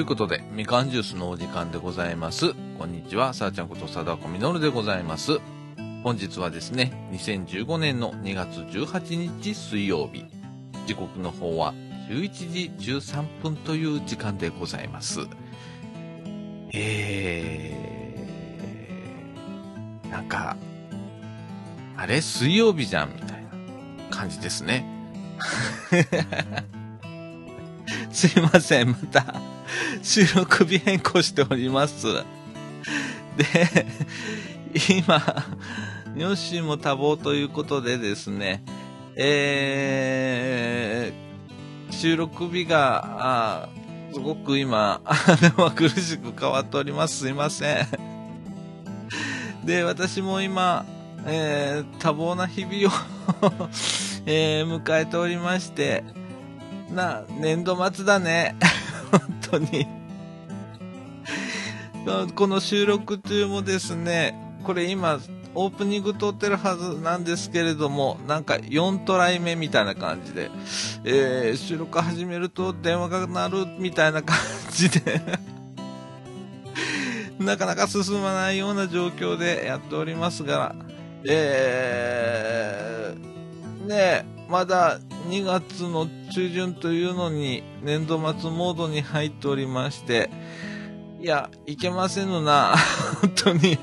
[0.00, 2.54] いうことで、みかんジュースのお時間でございます。
[2.78, 5.38] こんにちは、さあちゃんこと貞子みのるでございます。
[6.02, 10.24] 本日はですね、2015年の2月18日水曜日。
[10.86, 11.74] 時刻の方は
[12.08, 15.20] 11時13分という時間でございます。
[16.72, 20.56] えー、なんか、
[21.96, 22.22] あれ？
[22.22, 23.50] 水曜日じゃんみたいな
[24.10, 24.86] 感じですね。
[28.10, 29.34] すいません、また、
[30.02, 32.06] 収録日変更しております。
[33.36, 33.86] で、
[34.88, 35.22] 今、
[36.16, 38.62] ヨッシーも多忙ということでですね、
[39.16, 43.68] えー、収録日が、あ
[44.12, 45.00] すごく今、
[45.40, 47.18] 目ま苦しく変わっております。
[47.18, 47.86] すいません。
[49.64, 50.84] で、私も今、
[51.26, 53.68] えー、多忙な日々を
[54.26, 56.02] えー、迎えておりまして、
[56.90, 58.56] な、年度末だね。
[59.10, 59.86] 本当に。
[62.34, 65.20] この収録中もですね、これ今、
[65.54, 70.50] オープニング撮ってるはずなんですけれども、なんか4トライ目みたいな感じで、
[71.04, 74.36] えー、収録始めると電話が鳴るみたいな感
[74.70, 75.20] じで、
[77.38, 80.74] なかなか進まないような状況でやっておりますが、
[81.24, 84.98] えー、ねえ、まだ
[85.28, 90.28] 2月の中旬というのに年度末モードに入っておりまして、
[91.20, 92.74] いや、いけませんのな、
[93.22, 93.78] 本当に。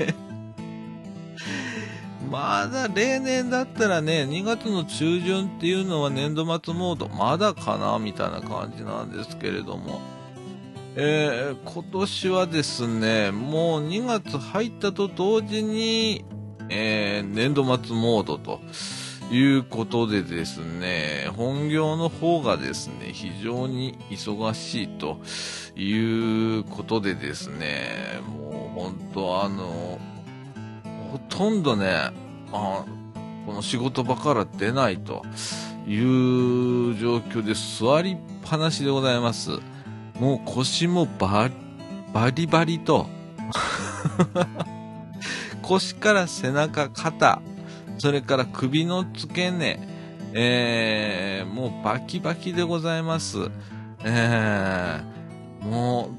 [2.29, 10.01] まだ例年だったらね、2月の中旬っていうのは年度末モード、まだかなみたいな感じなんですけれども。
[10.97, 16.25] えー、今年はですね、もう2月入ったと同時に、
[16.67, 18.59] えー、年度末モードと
[19.31, 25.17] いうことでですね、本業の方がですね、非常に忙しいと
[25.75, 29.99] いうことでですね、もう本当あの、
[31.11, 32.11] ほとんどね、
[32.53, 32.85] あ
[33.45, 35.23] この仕事場から出ないと
[35.87, 39.51] いう状況で座りっぱなしでございます。
[40.19, 41.49] もう腰もバ
[42.13, 43.07] バリバリと
[45.61, 47.41] 腰から背中、肩、
[47.97, 49.79] それから首の付け根、
[50.33, 53.37] えー、もうバキバキでございます。
[54.03, 56.09] えー、も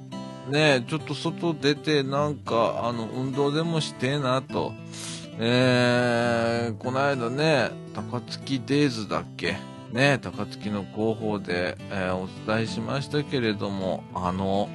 [0.48, 4.72] う、ねちょっと外出てなんか、あの、運動でもしてえなと。
[5.40, 9.56] えー、この間ね、高槻デイズだっけ？
[9.92, 14.68] ね、高槻の広報で、えー、お伝えしましたけれども、あの、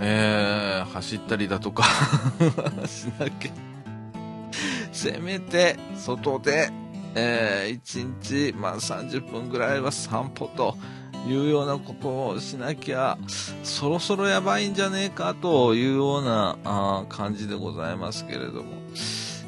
[0.00, 1.84] えー、走ったりだとか
[2.86, 3.75] しなきゃ。
[4.96, 6.70] せめて、外で、
[7.14, 10.76] えー、1日、まあ30分ぐらいは散歩と
[11.28, 13.18] いうようなことをしなきゃ、
[13.62, 18.72] そろそろやばいんじゃねえかというようなあ感じでございますけれども、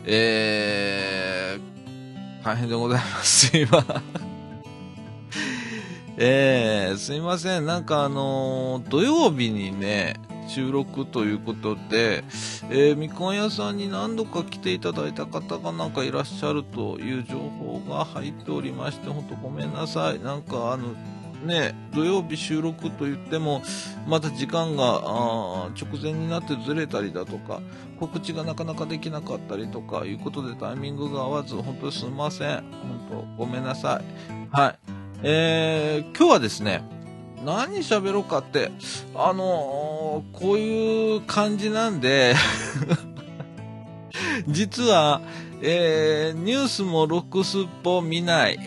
[0.04, 3.84] えー、大変でございます、 今。
[6.20, 7.64] えー、すいません。
[7.64, 10.14] なんかあのー土曜日にね、
[10.48, 12.24] 収録ということで、
[12.70, 20.20] えー、みかん屋さんに何度か来ていただいた方がなんかいらっしゃるという情報が入っておりまして、ほんとごめんなさい。
[20.20, 20.94] なんかあの、
[21.44, 23.62] ね、土曜日収録と言っても、
[24.06, 25.02] また時間が
[25.80, 27.60] 直前になってずれたりだとか、
[28.00, 32.48] 告知がなかなかできなかったりとかいうことでタイミングが合わず、本当すみません。
[32.48, 32.64] 本
[33.38, 34.48] 当ごめんなさい。
[34.50, 34.78] はい。
[35.22, 36.82] えー、今日はですね、
[37.44, 38.70] 何喋ろうかって、
[39.14, 39.88] あのー
[40.32, 42.34] こういう感じなんで、
[44.48, 45.20] 実は、
[45.62, 48.58] えー、ニュースもロックスっぽ見ない。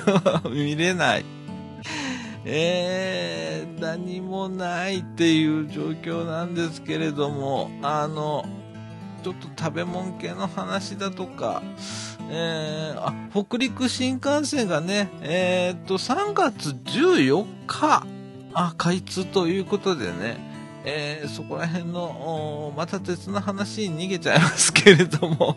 [0.50, 1.24] 見れない。
[2.46, 8.44] えー、何もないっていう状況なんですけれども、あの、
[9.22, 11.62] ちょっと食べ物系の話だとか、
[12.30, 18.06] えー、あ、北陸新幹線がね、えーっと、3月14日、
[18.54, 20.36] あ、開通ということでね、
[20.84, 25.56] えー、そこら辺の、また別の話に逃げちゃいますけれども、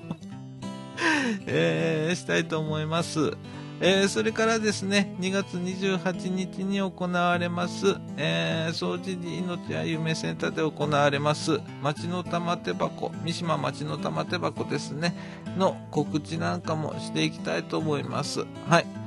[1.46, 3.34] えー、したいと思います。
[3.80, 15.16] えー、それからですね、2月28日に行われます、えー、掃除に命や夢センターで行われます、町の玉手箱、三島町の玉手箱ですね、
[15.60, 18.48] の告知なんかもしていきたいと思います。
[18.68, 19.07] はい。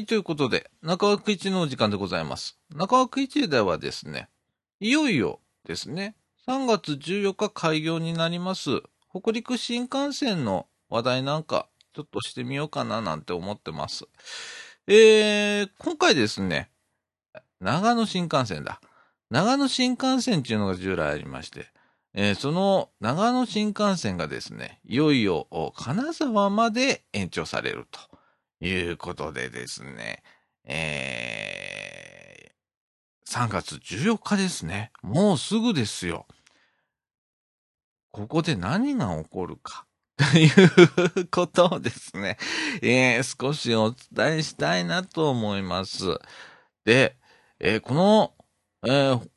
[0.00, 2.58] い、ということで、中枠一のお時間でございます。
[2.74, 4.28] 中枠一ではですね、
[4.80, 6.16] いよいよですね、
[6.46, 14.06] 3月14日開業になります、北陸新幹線の話題なんか、ちょっとしてみようかななんて思ってます。
[14.86, 16.70] えー、今回ですね、
[17.60, 18.80] 長野新幹線だ。
[19.30, 21.66] 長野新幹線っていうのが従来ありまして、
[22.14, 25.46] えーその長野新幹線がですね、いよいよ
[25.76, 28.00] 金沢まで延長されると
[28.60, 30.22] いうことでですね、
[30.64, 34.92] えー、3月14日ですね。
[35.02, 36.26] もうすぐですよ。
[38.12, 39.86] ここで何が起こるか。
[40.16, 40.48] とい
[41.22, 42.36] うことをですね、
[42.82, 46.18] えー少しお伝えしたいなと思います。
[46.84, 47.16] で、
[47.58, 48.34] えーこの、
[48.86, 49.30] えー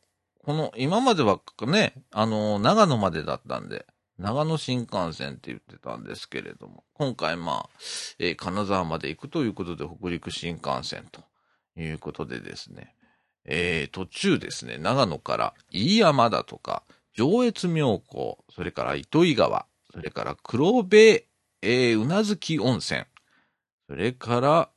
[0.43, 3.85] この、今まではね、あの長野までだったんで、
[4.23, 7.69] 長野新幹線って言ってたんですけれども、今回まあ、
[8.19, 11.21] えー金沢まで行くということで、北陸新幹線と
[11.75, 12.95] いうことでですね、
[13.43, 16.83] えー途中ですね、長野から飯山だとか、
[17.13, 23.03] 上越妙高、それから糸魚川、それから黒部、えー、うなずき温泉、
[23.89, 24.69] それから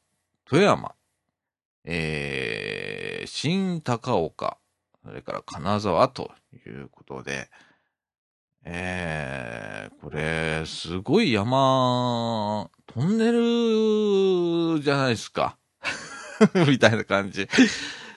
[0.44, 0.92] 富山、
[1.84, 4.58] えー、新高岡、
[5.04, 7.48] それから金沢ということで、
[8.68, 15.56] えー、これ、すごい山、トンネルじゃないですか。
[16.66, 17.46] みたいな感じ。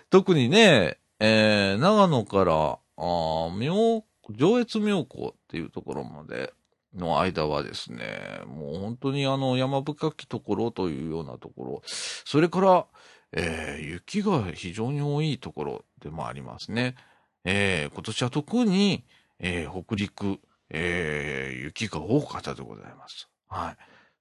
[0.10, 6.52] 特にね、えー、長野から、あ妙、上越妙高っていうところまで
[6.96, 12.88] の間はですね、もう本当にあの山深きところというようなところ、それから、
[13.34, 16.96] えー雪が非常に多いところでもありますね。
[17.46, 19.06] えー今年は特に、
[19.40, 20.40] えー北陸、
[20.70, 23.28] えー雪が多かったでございます。
[23.48, 23.78] はい。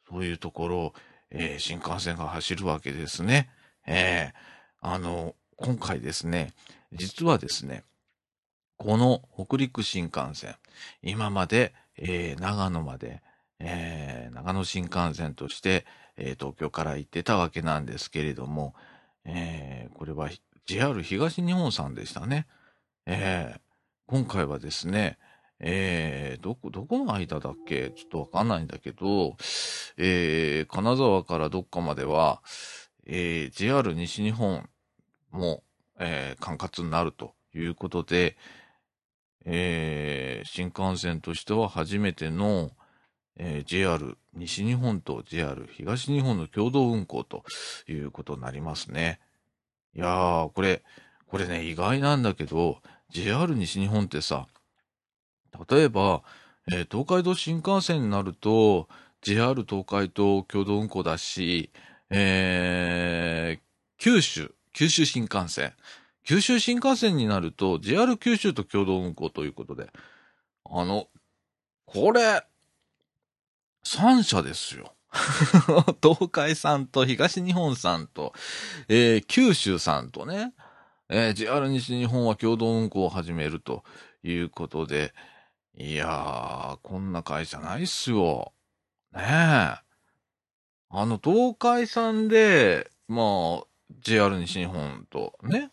[0.09, 0.93] そういうところ、
[1.31, 3.51] えー新幹線が走るわけですね。
[3.87, 4.39] えー
[4.81, 6.53] あの、今回ですね、
[6.93, 7.85] 実はですね、
[8.77, 10.55] この北陸新幹線、
[11.03, 13.23] 今まで、えー長野まで、
[13.59, 15.85] えー長野新幹線として、
[16.17, 18.75] えー東京から行ってたわけなんですけれども、
[19.25, 20.31] えーこれは
[20.67, 22.47] JR 東日本さんでしたね。
[23.07, 23.68] えー
[24.11, 25.19] 今回はですね、
[25.61, 27.91] えーどこ、どこの間だっけ？
[27.91, 29.37] ちょっとわかんないんだけど、
[29.99, 32.41] えー金沢からどっかまでは、
[33.05, 34.67] えー JR 西日本
[35.31, 35.63] も、
[35.99, 38.39] えー管轄になるということで、
[39.45, 42.71] えー新幹線としては初めての、
[43.37, 47.45] えー JR 西日本と JR 東日本の共同運行と
[47.87, 49.21] いうことになりますね。
[49.95, 50.83] いやー、これ、
[51.27, 54.47] これね、意外なんだけど、JR 西日本ってさ、
[55.69, 56.23] 例えば、
[56.71, 58.89] えー東海道新幹線になると、
[59.23, 61.71] JR 東海と共同運行だし、
[62.11, 63.63] えー
[63.99, 65.73] 九州、九州新幹線。
[66.25, 69.91] 九州新幹線になると、JR 九州と共同運行ということで、
[70.67, 71.09] あの、
[71.87, 72.45] これ、
[73.85, 74.95] 3社ですよ。
[76.03, 78.35] 東海さんと東日本さんと、
[78.89, 80.53] えー九州さんとね、
[81.11, 83.83] えー JR 西日本は共同運行を始めると
[84.23, 85.15] いうことで、
[85.75, 88.53] いやー、こんな会社ないっすよ。
[89.15, 89.89] ねえ。
[90.91, 93.67] あの、東海さんで、まあ、
[94.01, 95.71] JR 西日本とね、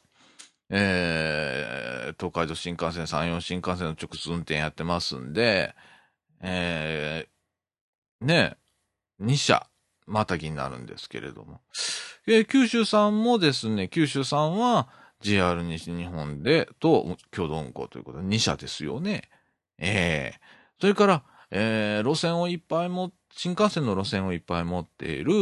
[0.69, 5.75] えー、東海道新幹線、山陽新幹線の直通運転やってますんで、
[6.41, 8.55] えー、ね、
[9.21, 9.67] 2社、
[10.07, 11.59] またぎになるんですけれども。
[12.27, 14.87] えー九州さんもですね、九州さんは
[15.21, 19.29] JR 西日本で、と共同運行ということで2社ですよね。
[19.77, 20.39] ええ
[20.79, 25.33] それから、えー路線をいっぱいも、新幹線の路線をいっぱい持っている、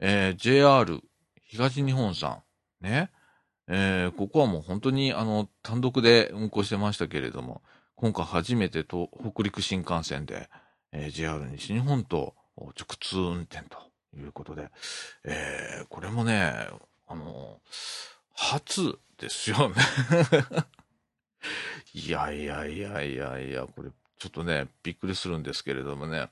[0.00, 1.00] えー JR
[1.44, 2.42] 東日本さ
[2.80, 3.10] ん、ね。
[3.68, 7.62] えーここはもう本当にあの、単独で運行してましたけれども、
[7.96, 10.48] 今回初めてと北陸新幹線で、
[10.92, 13.78] えー JR 西日本と直通運転と
[14.16, 14.70] いうことで、
[15.24, 16.52] えーこれもね、
[19.18, 19.74] ですよね
[21.94, 26.28] いやいやいやいやいや、これちょっとね、びっくりするんですけれどもね。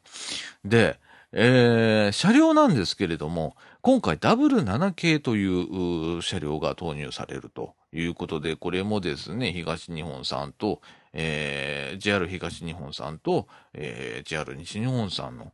[0.65, 0.99] で、
[1.33, 10.81] えー、車両なんですけれども、今回ダブル7系という車両が投入されるということで、これもですね、東日本さんと、
[11.13, 15.53] えー、JR 東日本さんと、えー、JR 西日本さんの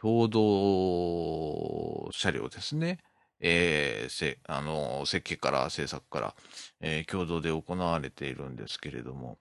[0.00, 2.98] 共同車両ですね。
[3.40, 6.34] えーせ、あの、設計から制作から、
[6.80, 9.38] えー共同で行われているんですけれども、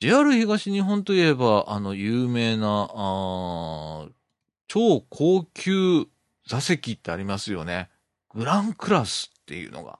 [0.00, 4.08] JR 東日本といえば、あの、有名な、あ
[4.68, 6.06] 超高級
[6.46, 7.90] 座席ってありますよね。
[8.30, 9.98] グランクラスっていうのが、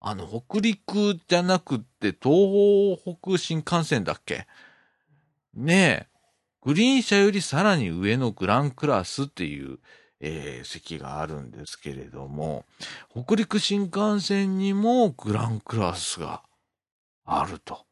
[0.00, 4.46] あの、北陸じゃなくって東北新幹線だっけ？
[5.54, 6.08] ねえ、
[6.60, 9.78] グリーン車よりさらに上のグランクラスっていう、
[10.24, 12.64] えー、席があるんですけれども、
[13.10, 16.42] 北陸新幹線にもグランクラスが
[17.24, 17.84] あると。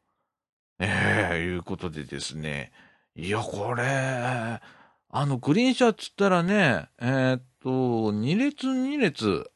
[0.79, 2.71] えー、いうことでですね。
[3.15, 9.51] いや、これ、あの、グリーン車っつったらね、えー、っと、2列2列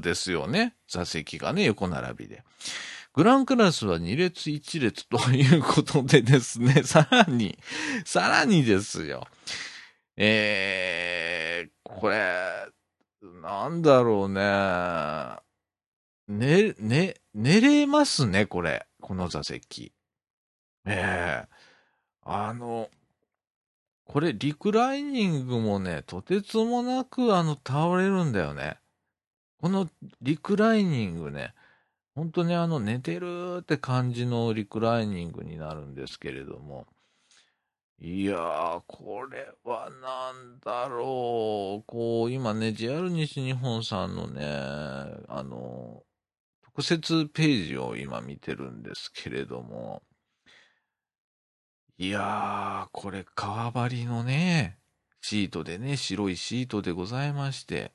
[0.00, 0.74] ですよね。
[0.88, 2.42] 座席がね、横並びで。
[3.12, 7.56] グランクラスは2列1列ということでですね、さらに、
[8.04, 9.26] さらにですよ。
[10.16, 12.66] えー、これ、
[13.42, 14.40] なんだろうね。
[16.28, 18.86] ね、ね、寝れますね、これ。
[19.00, 19.92] この座席。
[20.86, 21.48] ええ、
[22.22, 22.90] あの、
[24.04, 28.78] これ、リクライニングもね、とてつもなく、あの、倒れるんだよね。
[29.64, 29.88] この
[30.20, 31.54] リクライニングね、
[32.14, 36.86] 本当にあの寝てるって感じのリクライニングになるんですけれども、
[38.00, 41.84] いやー、これはなんだろう。
[41.86, 44.42] こう、今ね、JR 西日本さんのね、
[45.28, 46.02] あの、
[46.62, 50.02] 特設ページを今見てるんですけれども、
[51.96, 54.78] いやー、これ革張りのね、
[55.20, 57.92] シートでね、白いシートでございまして、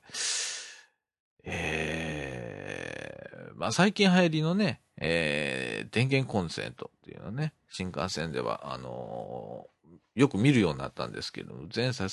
[1.44, 9.79] えー、まあ最近流行りのね、えー、電源コンセントっていうのね、新幹線では、あのー、
[10.20, 12.08] よく見るようになったんですけども、全座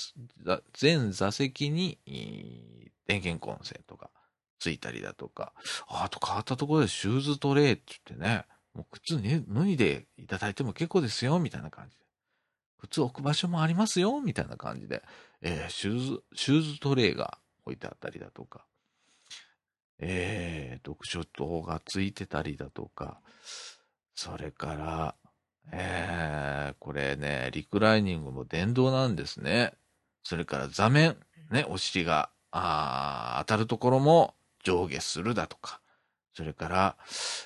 [0.74, 2.00] 全座席に、
[3.06, 4.10] 電源コンセントが
[4.60, 5.52] ついたりだとか、
[5.90, 12.06] あと変わったところでシューズトレイって言ってね、もう靴脱いでいただいても結構ですよ、みたいな感じで。
[12.80, 15.04] 靴置く場所もありますよ、みたいな感じで、
[15.42, 18.66] えー、シューズ、シューズトレイが置いてあったりだとか、
[20.00, 23.20] えー、読書灯がついてたりだとか、
[24.16, 25.16] それから、
[25.72, 29.74] えー、これね、リクライニングも電動なんですね。
[30.24, 31.18] それから座面、
[31.52, 34.34] ね、お尻が、あ当たるところも
[34.64, 35.82] 上下するだとか、
[36.34, 36.96] それから、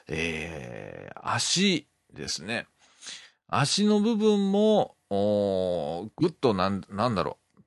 [0.07, 2.67] えー、足ですね。
[3.47, 7.61] 足の部分も、おぐっとなん、なんだろう。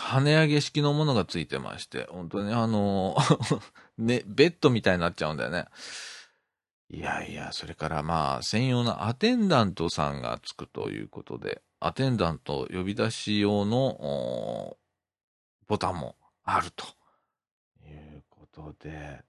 [0.00, 3.16] 跳ね上げ式のものがついてまして、本当にあの
[3.98, 5.66] ね、ベッドみたいになっちゃうんだよね。
[6.92, 14.76] いやいや、それからまあ、専用のアテンダントさんがつくということで、アテンダント呼び出し用の
[15.68, 16.84] ボタンもあると
[17.86, 19.22] いうことで、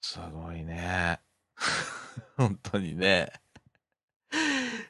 [0.00, 1.20] すごいね。
[2.38, 3.32] 本当にね。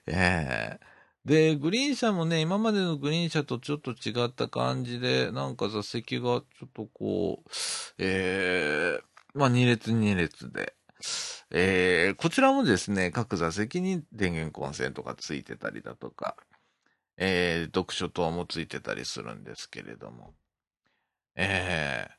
[0.06, 0.88] ええー
[1.24, 7.50] で、グリーン車もね、今までのグリーン車とちょっと違った感じで、なんか座席がちょっとこう、
[7.98, 10.74] えー、まあ2列2列で、
[11.50, 16.36] えー、こちらもですね、各座席に電源コンセントがついてたりだとか、
[17.16, 20.34] えー、読書灯もついてたりするんですけれども、
[21.36, 22.12] えー、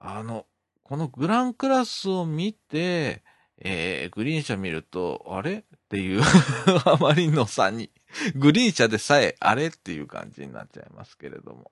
[0.00, 0.46] あの、
[0.82, 3.22] このグランクラスを見て、
[3.64, 5.58] えー、グリーン車見ると、あれ？
[5.58, 6.22] っていう
[6.86, 7.90] あまりの差に
[8.34, 11.71] グリーン車でさえあれっていう感じになっちゃいますけれども。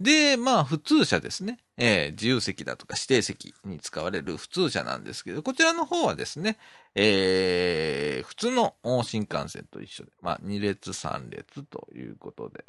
[0.00, 1.58] で、まあ、普通車ですね。
[1.76, 6.56] えー、自由席だとか指定席に使われる普通車なんですけど、こちらの方はですね、
[6.94, 12.64] えー、普通の新幹線と一緒で、まあ、2列3列ということで、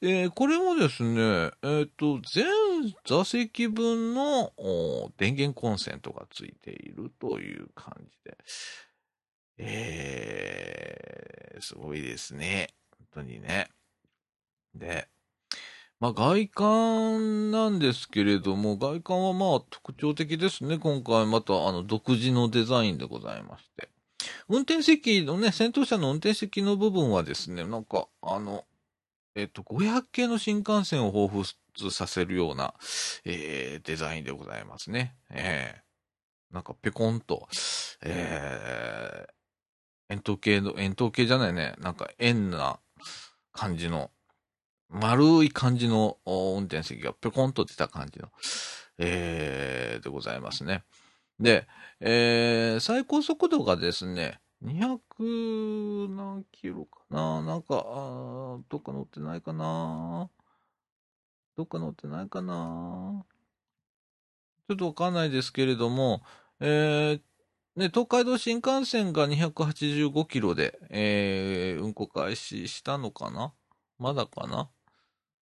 [0.00, 2.46] えー、これもですね、えっ、ー、と、全
[3.04, 4.52] 座席分の
[5.18, 8.38] 電源コンセントがついているという感じで、
[9.58, 12.68] えー、すごいですね。
[12.96, 13.68] 本当にね。
[14.74, 15.08] で、
[16.00, 20.78] まあ外観なんですけれども、外観はまあ特徴的ですね。
[20.78, 23.88] 今回またあの独自のデザインでございまして。
[24.48, 28.64] 運転席のね、先頭車の運転席の部分はですね、なんかあの、
[29.34, 32.74] えっと、500系の新幹線を彷彿させるような、
[33.24, 35.14] えー、デザインでございますね。
[35.30, 37.48] えー、なんかペコンと、
[38.02, 41.74] えー、円筒形の、円筒形じゃないね。
[41.78, 42.80] なんか円な
[43.52, 44.10] 感じの、
[44.90, 48.28] 丸い感じの運転席がぴょこんと出た感じの、
[48.98, 50.84] えー、でございますね。
[51.38, 51.66] で、
[52.00, 57.42] えー、最高速度がですね、200何キロかな。
[57.42, 60.30] なんか、あどっか乗ってないかな。
[61.56, 63.24] どっか乗ってないかな。
[64.68, 66.22] ちょっとわかんないですけれども、
[66.60, 73.52] えー、ね、東海道新幹線が285キロで、えー、運行開始したのかな。
[73.98, 74.68] まだかな。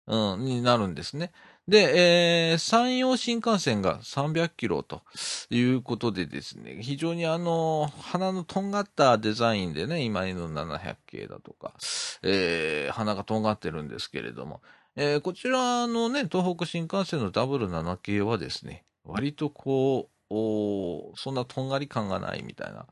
[0.06, 1.32] うん、になるんですね。
[1.68, 5.02] で、えー、山陽新幹線が300キロと
[5.50, 11.74] いうことでですね、非常にあの、鼻のとんがったデザインでね、今の700系だとか、
[12.22, 14.62] えー、鼻がとんがってるんですけれども、
[14.94, 22.86] えー、こちらのね、東北新幹線のダブル7系はですね、割とこう、おそんなとんがり感がないみたいな、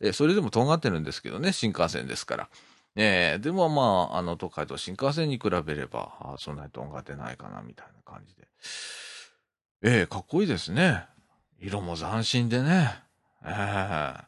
[0.00, 2.48] えー、それでもとんがってるんですけどね、新幹線ですから。
[2.96, 8.48] えー、でもまあ、あの、東海道新幹線に比べれば、あそんなにとんがってないかな、みたいな感じで。
[9.82, 11.06] えー、かっこいいですね。
[11.58, 13.02] 色も斬新でね。
[13.44, 14.24] えー、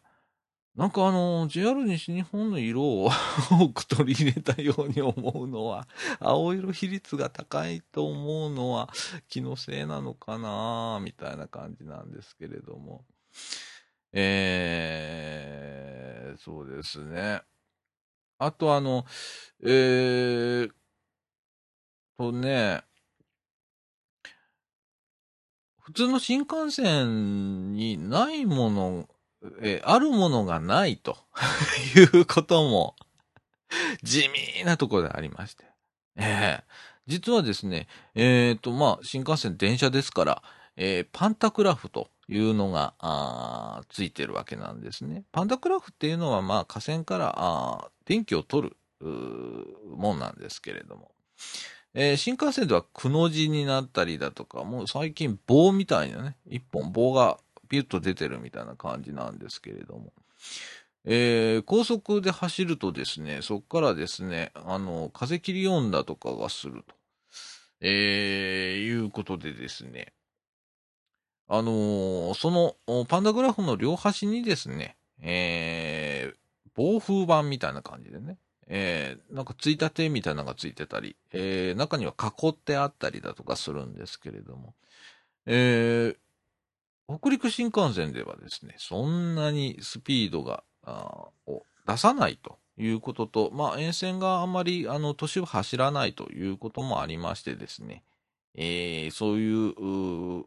[0.76, 3.10] なんかあの、JR 西日本の色を
[3.50, 5.86] 多く取り入れたように思うのは、
[6.18, 8.90] 青色比率が高いと思うのは
[9.28, 13.04] 気のせいなのかなみたいな感じなんですけれども。
[14.12, 17.42] えー、そうですね。
[18.38, 19.04] あとあの、
[19.62, 20.70] えー、
[22.18, 22.82] とね、
[25.80, 29.08] 普通の新幹線にないもの、
[29.60, 31.16] えー、あるものがないと
[31.96, 32.96] いうことも
[34.02, 35.64] 地味なところでありまして。
[36.16, 36.62] えー、
[37.06, 40.42] 実はですね、えっ、ー、と、まあ、新幹線電車ですから、
[40.76, 45.24] えー、パンタグラフというのが、ついてるわけなんですね。
[45.30, 48.76] パンタグラフっていうのは、まあ、河川からあ電気を取る
[49.94, 51.10] もんなんですけれども。
[51.98, 60.12] えー、新幹線ではくの字になったりだとか、もう最近棒みたいなね、一本棒がピュッと出てるみたいな感じなんですけれども。
[61.08, 66.94] えー、高速で走るとですね、そこからですね、あの、風切り音だとかがすると。
[67.80, 70.12] えー、いうことでですね、
[71.48, 72.76] あのー、その
[73.06, 75.95] パンダグラフの両端にですね、えー、
[76.76, 78.36] 防風板みたいな感じでね、
[78.68, 84.74] えー、なんかついたてみたいなのがついてたり、えー、中には囲ってあったりだとかするんですけれども、
[85.46, 98.02] えー、北陸新幹線ではですね、そんなにスピードが、あを出さないということと、まあ沿線があまりあの都市を走らないということもありましてですね、
[98.54, 100.46] えー、そういう、う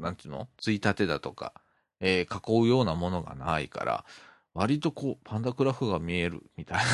[0.00, 0.48] なんていうの？
[0.58, 1.52] ついたてだとか、
[2.00, 4.04] えー、囲うようなものがないから、
[4.54, 6.84] 割とこう、パンダグラフが見えるみたいな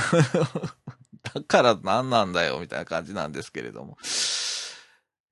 [1.35, 3.97] だから何なんだよみたいな感じなんですけれども。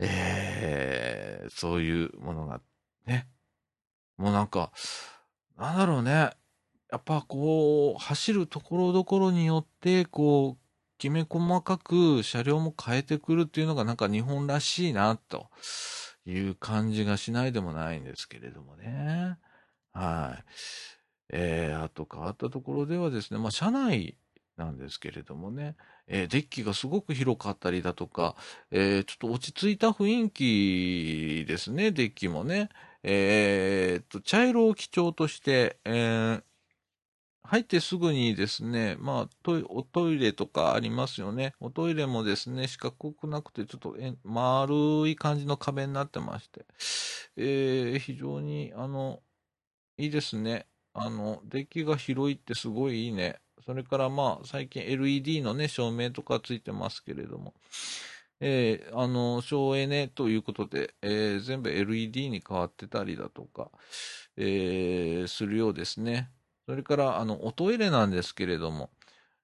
[0.00, 2.60] えー、そういうものが
[3.06, 3.28] ね。
[4.16, 4.72] もうなんか、
[5.56, 6.30] なんだろうね。
[6.90, 15.50] やっぱこう、走るところどころによって、こう、きめ細かく車両も変えてくるっていうのがなんか日本らしいな、と。
[16.26, 19.36] いう感じがしないでもないんですけれどもね。
[19.92, 20.44] はい。
[21.36, 24.16] えー、あと変わったところではですね、まあ、車内
[24.56, 25.74] なんですけれどもね、
[26.06, 28.36] えー、デッキがすごく広かったりだとか、
[28.70, 32.68] えー、ちょっと落ち着いた雰囲気ですね、デッキもね。
[33.02, 36.42] えー、っと、茶色を基調として、えー、
[37.42, 41.54] 入ってすぐにですね、まあトイ、おトイレとかありますよね。
[41.58, 46.64] おトイレもですね、四角くなくて、ちょっとえ丸い感じの壁になってまして、
[47.36, 49.20] えー、非常に、あの、
[49.98, 50.66] いいですね。
[50.94, 53.40] あの、デッキが広いってすごいいいね。
[53.66, 57.54] それからまあ、最近 LED のね、照明とかついてますけれども、
[58.40, 63.70] えー、あの、省エネということで、えー、全部 LED に変わってたりだとか、
[64.36, 66.30] えー、するようですね。
[66.66, 68.90] それから、あの、おトイレなんですけれども、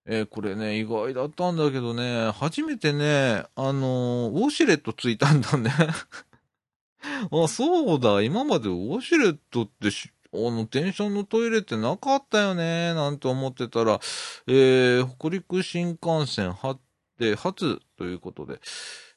[0.07, 5.71] えー、これね、意外だったんだけどね、初めてね、あのー、ウォシュレットついたんだね。
[7.33, 9.89] あ、そうだ、今までウォシュレットって、
[10.33, 14.01] あの、電車のトイレってなかったよね、なんて思ってたら、
[14.47, 16.81] えー、北陸新幹線発、
[17.21, 18.61] で初ということで、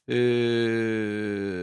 [0.07, 0.13] え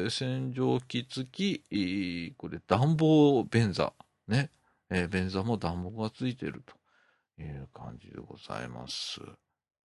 [0.06, 3.92] ー、洗浄機付き、これ暖房便座、
[4.26, 4.50] ね。
[4.88, 9.20] えー、便座も暖房がついてるという感じでございます。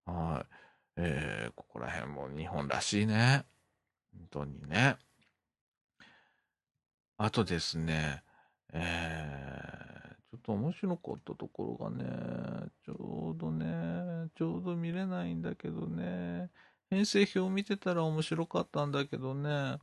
[0.06, 0.54] はい。
[0.96, 3.44] えー、ここら辺も日本らしいね。
[4.12, 4.96] 本当にね。
[7.18, 8.22] あとですね、
[8.74, 16.50] えー、ちょっと面白かったところがね、ちょうどね、ちょうど見れないんだけどね、
[16.90, 19.78] 編成表見てたら面白かったんだけどね、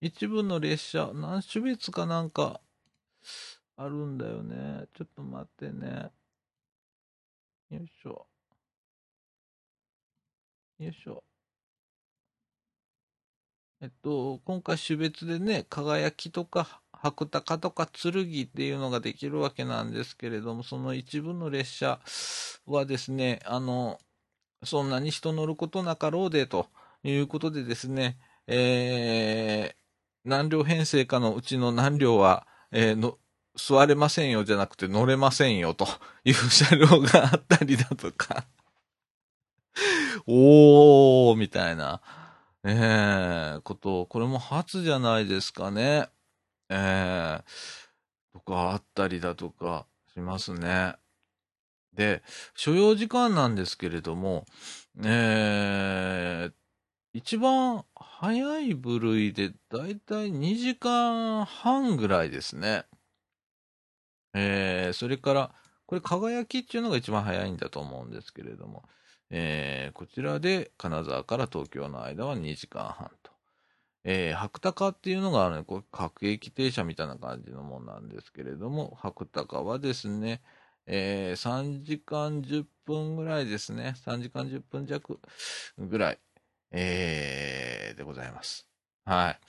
[0.00, 2.60] 一部の列車、何種別かなんか、
[3.76, 4.86] あるんだよね。
[4.94, 6.10] ちょっと待ってね。
[7.70, 8.26] よいしょ。
[10.78, 11.22] よいしょ。
[13.80, 22.00] えっと、今回種別でね、輝きとか白鷹とか剣っていうのができるわけなんですけれども、その一部の列車
[22.66, 23.98] はですね、あの、
[24.64, 26.68] そんなに人乗ることなかろうでと
[27.04, 33.18] いうことでですね、えー、何両編成かのうちの何両は、えー、の、
[33.56, 35.86] 座れませんよじゃなくて乗れませんよと
[36.24, 38.44] いう車両があったりだとか
[40.26, 42.00] おー、みたいな、
[42.64, 46.08] えー、こと、これも初じゃないですかね。
[46.68, 47.42] えー、
[48.32, 50.96] とかあったりだとかしますね。
[51.94, 52.22] で、
[52.54, 54.44] 所要時間なんですけれども、
[55.02, 56.52] えー、
[57.14, 62.84] 一番早い部類でだいたい2時間半ぐらいですね。
[64.34, 65.54] えー、それから、
[65.86, 68.84] これ輝きっていうのが一番早いんだと思うんですけれども、
[69.30, 73.10] えー、こちらで金沢から東京の間は2時間半。
[74.08, 80.42] えー、白鷹っていうのがあるね、これ各駅停車みたいな感じのもんなんですけれども、白鷹はですね、
[80.86, 83.96] えー、3時間10分ぐらいですね。
[84.06, 85.18] 3時間10分弱
[85.76, 86.20] ぐらい、
[86.70, 88.68] えー、でございます。
[89.04, 89.40] はい。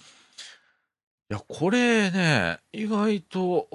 [1.29, 3.67] いや、これね、意外と、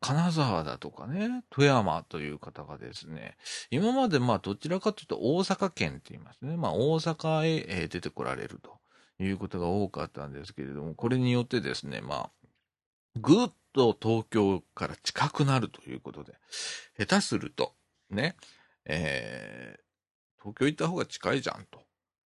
[0.00, 3.36] 金沢だとかね、富山という方がですね、
[3.70, 6.56] 今までまあどちらかというと大阪県って言いますね。
[6.56, 8.78] まあ大阪へ出てこられると
[9.22, 12.30] いうことが多かったんですけれども、これによってですね、まあ、
[13.16, 16.34] ぐっと東京から近くなるということで、
[16.98, 17.74] 下手すると、
[18.10, 18.36] ね、
[18.84, 21.82] えー、東京行った方が近いじゃんと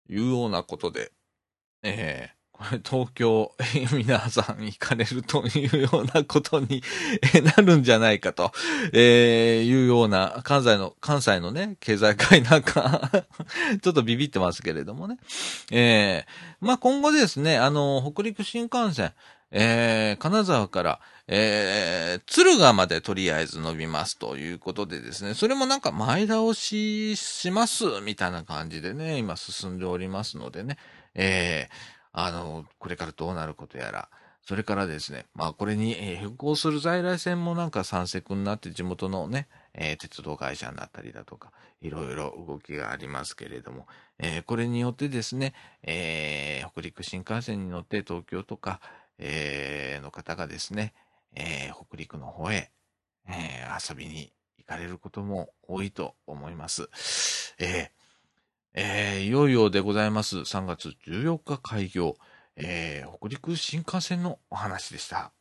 [0.08, 1.12] いうようなことで、
[1.82, 2.38] えー、
[2.85, 3.53] 東京、
[3.92, 6.83] 皆さん行かれるというようなことに
[7.57, 8.53] なるんじゃないかと、
[8.92, 13.11] えー、いうような、関西の、関西のね、経済界なんか
[13.81, 15.18] ちょっとビビってますけれどもね。
[15.71, 19.12] えー、まあ、今後ですね、あの、北陸新幹線、
[19.53, 30.77] えー、金沢から、えー、敦賀までとりあえず伸びますということでですね、それもなんか前倒ししますみたいな感じでね、今進んでおりますのでね、
[31.14, 34.09] えー、あの、これからどうなることやら、
[34.42, 43.87] それからですね、まあこれに、え並行する在来線もなんか参セになって地元のね、えー、鉄道会社になったりだとか、いろいろ動きがありますけれども、
[44.18, 45.54] えー、これによってですね、
[45.85, 48.81] えー、北陸新幹線に乗って東京とか、
[49.20, 50.94] えの方がですね、
[51.37, 52.72] え北陸の方へ、
[53.28, 56.88] え遊びに行かれることも多いと思います。
[57.61, 57.92] え
[58.81, 60.38] えー、いよいよでございます。
[60.38, 62.14] 3月14日開業、
[62.55, 65.33] えー、北陸新幹線のお話でした。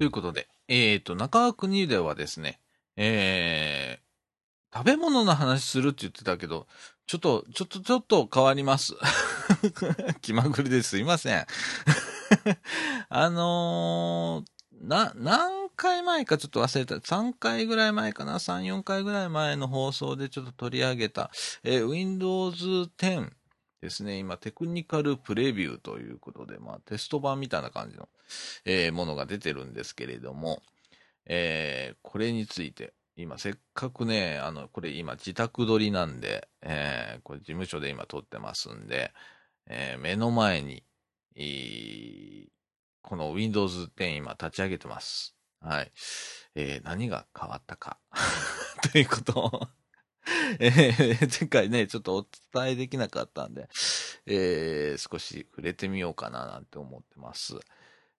[0.00, 2.58] ということで、えっ、ー、と、中川国ではですね、
[2.96, 6.66] えー、食べ物の話するって言ってたけど、
[7.06, 8.94] ちょっと、ちょっと、ちょっと変わります。
[10.22, 11.44] 気まぐれですいません。
[13.10, 16.94] あのー、な、何回前かちょっと忘れた。
[16.94, 21.30] 3回ぐらい前かな ?3、4回ぐらい前の放送でちょっと取り上げた、
[21.62, 23.30] えー、Windows 10
[23.82, 28.08] ですね、今、テクニカルプレビューということで、まあ、テスト版みたいな感じの、
[28.64, 30.62] えー、ものが出てるんですけれども、
[31.26, 39.12] えー、これについて、今、せっかくね、あの、これ今、自宅撮りなんで、えー、これ事務所で今撮ってますんで、
[39.66, 40.82] えー、目の前に、
[43.02, 45.34] この Windows 10今立ち上げてます。
[45.60, 45.92] はい。
[46.54, 47.98] えー、何が変わったか
[48.92, 49.68] ということを
[50.58, 53.68] えー、前回ね、ちょっとお伝えできなかったんで、
[54.26, 57.54] えー、少し触れてみようかななんて思ってます。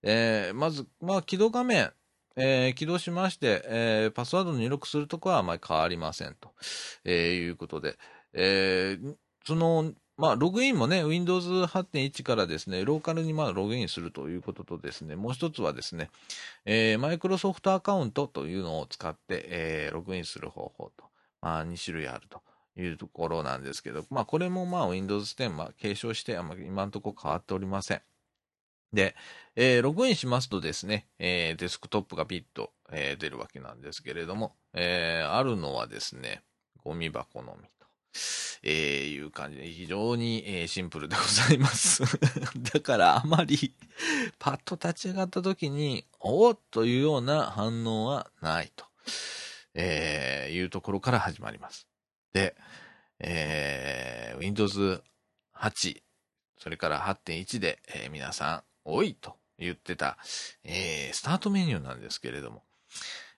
[0.03, 1.91] えー、まず、まあ、起動画面、
[2.35, 6.51] えー、起動しまして、えー、パスワード入力するとこはあまり変わりませんと、
[7.03, 7.97] え、いうことで、
[8.33, 8.97] え、
[9.45, 16.09] その、まあ、ログインもね、Windows 8.1からですね、ローカルにまあログインするということとですね、もう一つはですね、
[16.65, 21.05] えー、マイクロソフトアカウントというのを使って、え、ログインする方法と、
[21.41, 22.41] まあ、2種類あると
[22.79, 28.01] いうところなんですけど、まあ、これもまあ Windows 10、まあ、継承して、今のところ変わっておりません。
[28.93, 29.15] で、
[29.55, 36.43] えー、ログインしますとですね、えー、デスクトップがピッと、えー、出るわけなんですけれども、えー、あるのはですね、
[36.83, 37.87] ゴミ箱のみと、
[38.63, 42.03] えー、いう感じで、非常に、えー、シンプルでございます。
[42.73, 43.73] だからあまり、
[44.39, 48.85] パッと立ち上がった時に、おおというような反応はないと。
[49.73, 51.87] えー、いうところから始まります。
[52.33, 52.55] で、
[53.19, 55.01] えー、Windows
[55.55, 56.01] 8、
[56.57, 60.17] それから8.1で、えー、皆さん、多いと言ってた、
[60.63, 62.63] えー、スタートメニューなんですけれども、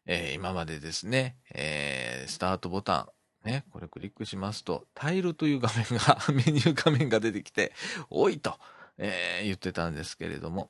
[0.06, 3.10] えー、今までですね、えー、スタートボタ
[3.46, 7.74] ン、ね、これクリックしますと、タイルという画面が、 メニュー画面が出てきて、
[8.10, 8.58] 多いと、
[8.98, 10.70] えー、言ってたんですけれども、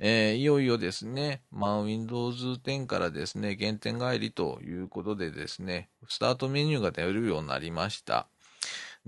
[0.00, 8.28] えー、いよいよですね、まあ、Windows 10からですね、原点返りということでですね、スタートメニューが出るようになりました。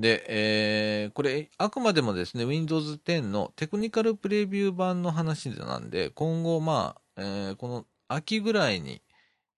[0.01, 9.03] で、えー、これ、あくまでもですね、Windows 10のテクニカルプレビュー版の話なんで、今後、まあ、えー、この秋ぐらいに、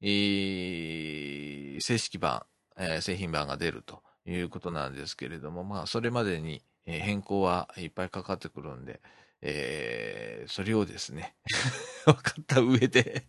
[0.01, 2.43] えー、正式版、
[2.77, 9.01] えー、製品版が出るということなんですけれども、まあ、それまでに変更はいっぱいかかってくるんで、
[9.43, 11.37] えー、それをですね、
[12.05, 13.29] 分かった上で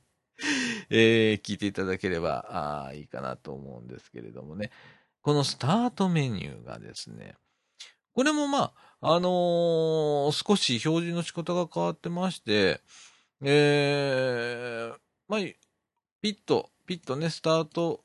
[0.89, 4.71] えー、聞いていただければあいいかなと思うんですけれどもね。
[5.23, 7.35] このスタートメニューがですね、
[8.13, 12.81] これもまあ、あのー、少し表示の仕方が変わってまして、
[13.41, 14.97] えー、
[15.29, 15.39] まあ、
[16.21, 18.03] ピッと、ピッとね、スタート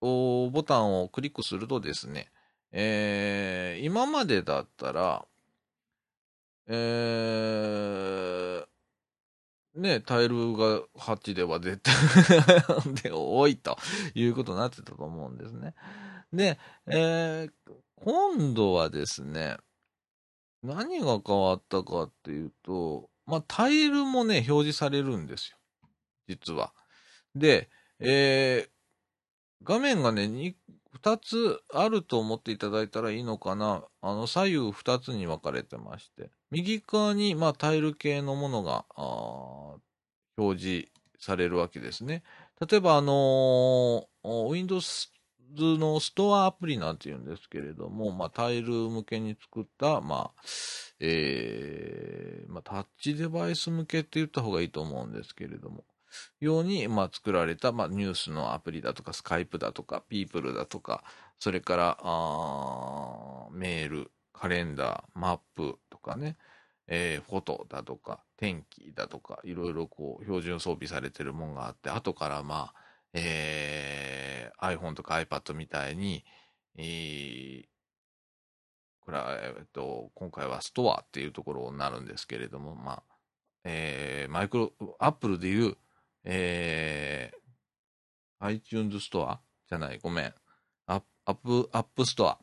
[0.00, 2.30] ボタンをクリックするとですね、
[2.72, 5.26] えー、今までだったら、
[6.66, 11.94] えー、ね、タイルが8では絶対
[13.04, 13.76] で多いと
[14.14, 15.74] いうことになってたと思うんですね。
[16.34, 17.50] で、えー、
[17.96, 19.56] 今度はですね、
[20.62, 25.58] 何が変わったかっていうと、まあ、タイルもね、表示されるんですよ。
[26.28, 26.72] 実は。
[27.34, 27.68] で、
[28.00, 28.68] えー、
[29.62, 30.56] 画面がね、
[30.92, 33.84] 二つあると思っていただいたらいいのかな。
[34.00, 36.30] あの、左右二つに分かれてまして。
[36.50, 38.84] 右側に、まあ、タイル系のものが、
[40.36, 42.22] 表示されるわけですね。
[42.68, 45.10] 例えば、あのー、Windows
[45.56, 50.42] のストアアプリなんて言うんですけれども、まあ、タイル向けに作った、まあ、
[51.00, 55.84] えー、まあ、タッチデバイス向けって言った方がいいと思うんですけれども、
[56.40, 61.04] ように、まあ、作られた、まあ、ニュースのアプリだとか、スカイプだとか、ピープルだとか、
[61.38, 66.36] それから、あメール、カレンダー、マップとかね、
[66.86, 72.83] えー、フォトだとか、天気だとか、いろいろこう、標準装備されてるもんがあって、後からまあ、
[73.14, 76.24] えー、iPhone とか iPad みたいに、
[76.76, 77.64] えー、
[79.00, 83.02] これは、えっと、今回はストアっていうところになるんですけれども、まあ、
[83.64, 85.76] えー、マイクロ、アップルでいう、
[86.24, 90.34] えー、iTunes ストアじゃない、ごめん。
[90.86, 90.96] ア
[91.32, 92.38] ップ、アップストア、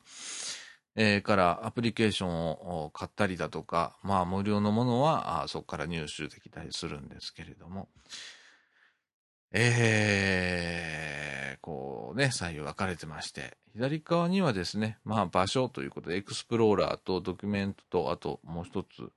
[0.96, 7.90] えー、からアプリケーションを買ったりだとか、まあ無料のものはあそこから入手できたりするんですけれども、
[9.54, 19.12] えー、こうね、左右分かれてまして、左側にはですね、まあ場所ということで、エクスプローラーとドキュメントと、あともう一つ、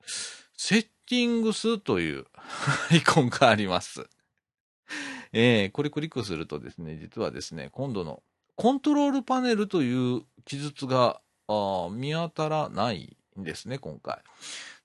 [0.56, 2.26] セッティングスという
[2.90, 4.08] アイコンがあります。
[5.32, 8.22] えー、これクリックするとですね、実はですね、今度の
[8.56, 11.20] コントロールパネルという記述が
[11.90, 14.22] 見当たらないんですね、今回。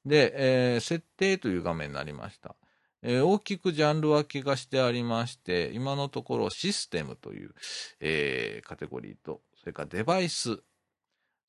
[0.06, 2.56] で、えー、設定という画面になりました。
[3.02, 7.54] えー、大きくジャンル分けがしてありまして、今のところシステムという、
[8.00, 10.62] えー、カテゴリーと、それからデバイス、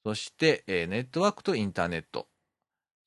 [0.04, 2.28] そして、えー、ネットワークとインターネット、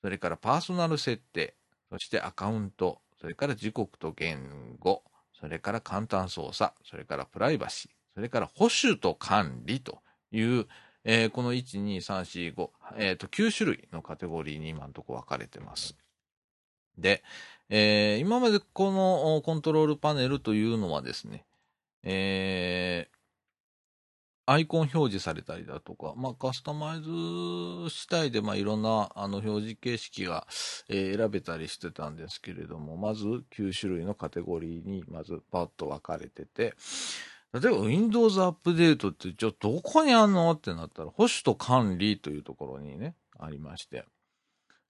[0.02, 1.56] それからパーソナル設定、
[1.90, 5.04] そしてアカウント、それから時刻と言語、
[5.40, 10.02] それから簡単操作、それからプライバシー、それから保守と管理と
[10.32, 10.68] いう、
[11.06, 15.98] えー、この1、2、3、4、5、え、ー、と、9種類のカテゴリーに今のところ分かれてます。
[16.98, 17.24] で、
[17.76, 21.44] えー、今までこのコントロールパネルというのはですね、
[22.04, 23.08] え
[24.46, 30.46] アイコン表示されたりだとか、まあ、カスタマイズ次第で、まあ、いろんなあの表示形式が、
[30.88, 36.76] えー、選べたりしてたんですけれども、まず9種類のカテゴリーにまずパッと分かれてて、
[37.54, 44.06] 例えば Windows アップデートってじゃあどこにあんのってなったら、保守と管理というところにね、ありまして。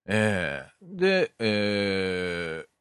[0.06, 2.73] えー、で、えー、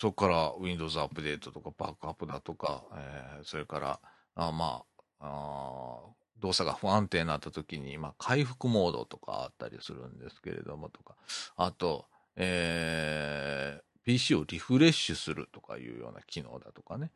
[0.00, 4.00] そこから Windows アップデートとかバックアップだとか、えー、それから、
[4.34, 4.82] あま
[5.20, 6.00] あ、あ
[6.38, 11.16] 動作が不安定になった時に、まあ、回復モードとかあったりするんですけれどもとか、
[11.56, 17.10] あと、えー、PC をリフレッシュするとかいうような機能だとかね、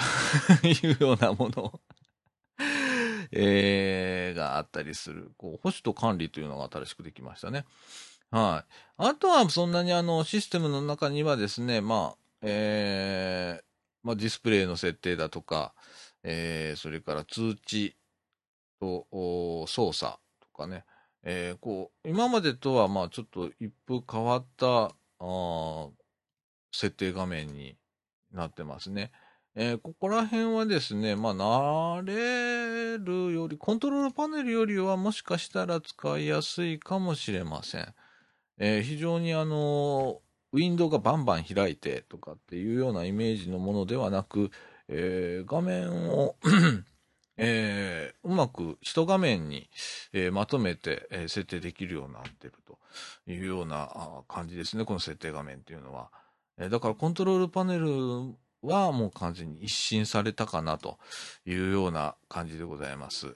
[0.64, 1.78] いうようなもの
[3.32, 5.32] えー、があったりする。
[5.36, 7.66] こう、保守と管理というのが新しくできましたね。
[8.30, 8.72] はい。
[8.96, 13.64] あとはそんなにあの、システムの中にはですね、まあ、えー、
[14.02, 15.74] まあ、ディスプレイの設定だとか、
[16.22, 17.96] えー、それから通知
[18.80, 19.06] と
[19.66, 20.84] 操作とかね、
[21.22, 25.88] えー、こう、今までとは、まあ、ちょっと一風変わった、あ
[26.72, 27.76] 設定画面に
[28.32, 29.12] なってますね。
[29.56, 37.94] えー、ここら辺はですね、まあ、慣れるより、コントロールパネルよりはもしかしたら使いやすいかもしれません。
[38.58, 40.20] えー、非常にあの、
[40.52, 44.50] ウィンドウがバンバン開いてとかっていうようなイメージのものではなく、
[44.88, 46.36] えー、画面を
[47.36, 49.68] えー、うまく一画面に、
[50.12, 52.78] えー、まとめて、えー、設定できるようになっていると
[53.26, 53.90] いうような
[54.28, 56.10] 感じですね、この設定画面っていうのは。
[56.56, 60.98] えだからコントロールパネルはもう完全に一新されたかなと
[61.44, 63.34] いうような感じでございます。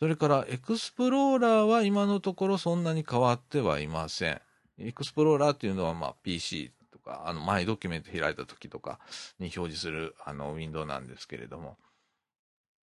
[0.00, 4.40] それからエクスプローラーは今のところそんなに変わってはいません。
[4.78, 8.98] エクスプローラーっていうのはまあ PC とか、あの、マイドキュメント開いた時とか
[9.38, 11.76] に表示するあのウィンドウなんですけれども、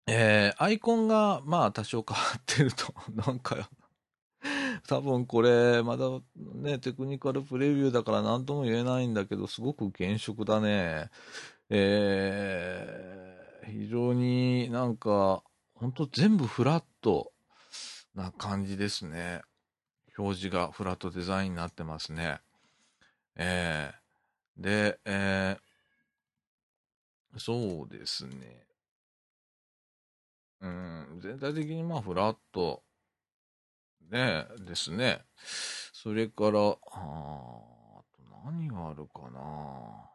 [0.06, 3.68] えー、アイコンがまあ多少変わってると、 なんか、
[4.86, 11.10] 多分これ、まだね、テクニカルプレビューだから何とも言えないんだけど、すごく原色だね。
[11.68, 15.42] えー、非常になんか、
[15.74, 17.32] ほんと全部フラット
[18.14, 19.42] な感じですね。
[20.18, 22.40] 表示がフラットデザインになってますね。
[23.36, 28.66] えー、で、えー、そうですね。
[30.60, 32.82] うん、全体的にまあフラット、
[34.10, 35.20] ね、ですね。
[35.92, 40.10] それから、ああと何があるかな。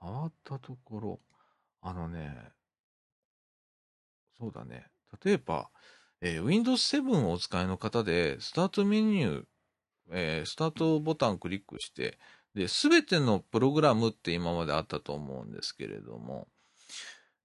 [0.00, 1.20] 変わったところ、
[1.82, 2.34] あのね、
[4.38, 4.86] そうだね。
[5.24, 5.68] 例えば、
[6.20, 9.44] えー、Windows 7をお使いの方で、スタートメニュー、
[10.12, 12.18] えー、スタートボタンをクリックして、
[12.54, 16.48] で、すべてのプログラムって今まであったと思うんですけれども、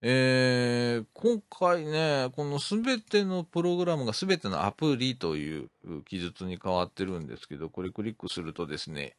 [0.04, 5.70] えー、今回ね、このすべてのプログラムがすべてのアプリという
[6.06, 9.16] 記述に変わってるんですけど、これクリックするとですね、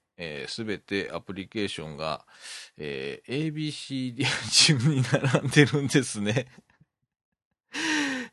[0.48, 2.24] す、べ、てアプリケーションが、
[2.76, 4.24] えー、ABCD
[4.80, 6.46] 順に並んでるんですね。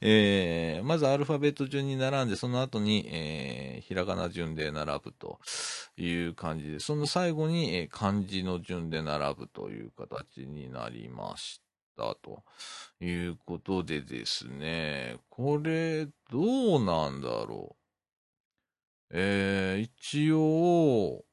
[0.02, 5.40] えー、まずアルファベット順に並んで、その後に、えー、ひらがな順で並ぶと
[5.98, 11.70] いう感じで、その最後に、えー、漢字の順で並ぶという形になりました。
[12.22, 12.44] と
[13.02, 17.80] いうことでですね、これ、どうなんだろう。
[19.12, 21.26] えー、一応、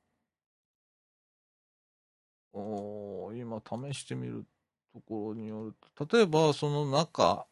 [3.37, 4.44] 今試してみる
[4.92, 7.46] ところによると、例えばその中、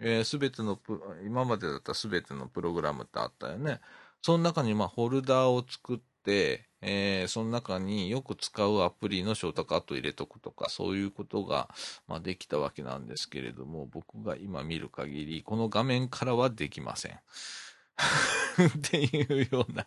[0.00, 0.78] えー、全ての
[1.24, 3.80] 今までだったすべてのプログラムってあったよね。
[4.22, 11.68] その中にまあホルダーを作って、えー、その中によく使うアプリのショートカットを入れとくとか、そういうことが、
[12.06, 17.12] まあ、できたわけなんですけれども、僕が今見る限り、この画面からはできません。
[18.78, 19.86] っていうような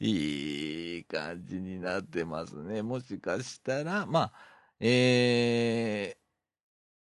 [0.00, 2.82] いい感じになってますね。
[2.82, 4.32] もしかしたら、まあ、
[4.80, 6.25] えー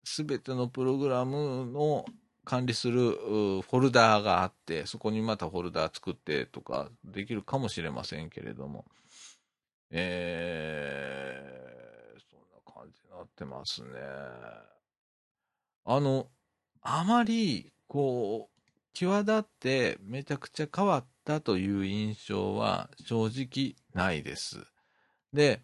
[0.05, 2.05] す、べてのプログラムの
[2.45, 8.85] 管理するフォルダーがあって、そこにまたフォルダー作ってとかできるかもしれませんけれども、
[9.91, 13.91] えー、そんな感じになってますね。
[15.85, 16.29] あの、
[16.81, 18.53] あまり、こう、
[18.95, 24.59] 際立ってめちゃくちゃ変わったという印象は正直ないです。
[25.33, 25.63] で、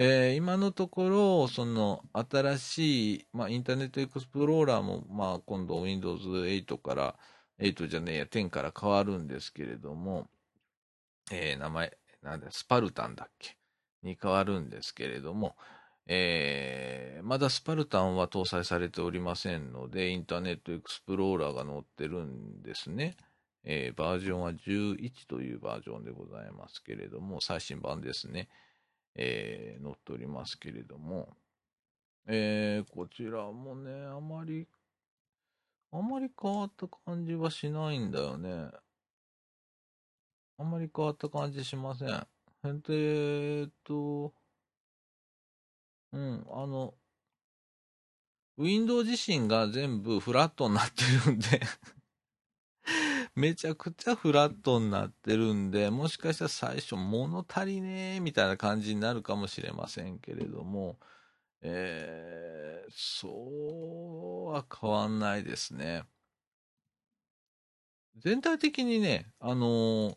[0.00, 7.16] えー、今のところ、その新しい、まあ、インターネットエクスプローラーも、まあ、今度 Windows 8から、
[7.58, 10.28] 8じゃねえや、10から変わるんですけれども、
[11.32, 13.56] えー、名前、なんだ、スパルタンだっけ？
[14.04, 15.56] に変わるんですけれども、
[16.06, 23.16] えー、まだスパルタンは搭載されておりませんので、インターネットエクスプローラーが載ってるんですね。
[23.64, 28.48] えー、バージョンは11というバージョンでございますけれども、最新版ですね。
[29.18, 31.36] えー、載っておりますけれども、
[32.26, 34.68] えー、こちらもね、あまり、
[35.90, 38.70] あまり変わった感じはしないんだよね。
[40.58, 42.08] あまり変わった感じしません。
[42.08, 44.32] えーっと、
[46.12, 46.94] うん、あの、
[48.56, 51.60] ウィンドウ自身が全部フラットになってるんで
[53.38, 60.98] めちゃくちゃフラットになってるんで、もしかしたら最初物足りねえみたいな感じになるかもしれませんけれども、
[61.62, 66.02] えー、そうは変わんないですね。
[68.16, 70.16] 全体的にね、あのー、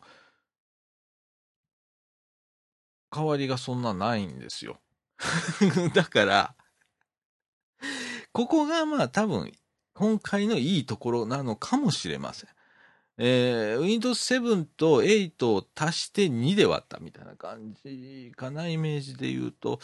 [3.13, 4.82] 変わりがそんなないんですよ。
[5.93, 6.55] だから、
[8.32, 9.51] ここがまあ多分
[9.93, 12.49] 今回のいいところなのかもしれません。
[13.18, 19.80] えー、Windows 7と8を足して2で割ったみたいな感じかな、イメージで言うと。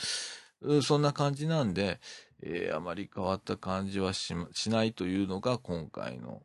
[0.82, 2.00] そんな感じなんで、
[2.42, 6.42] えー、あまり変わった感じはししないというのが今回の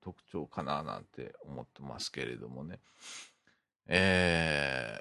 [0.00, 2.78] 特徴かななんて思ってますけれどもね。
[3.86, 5.00] え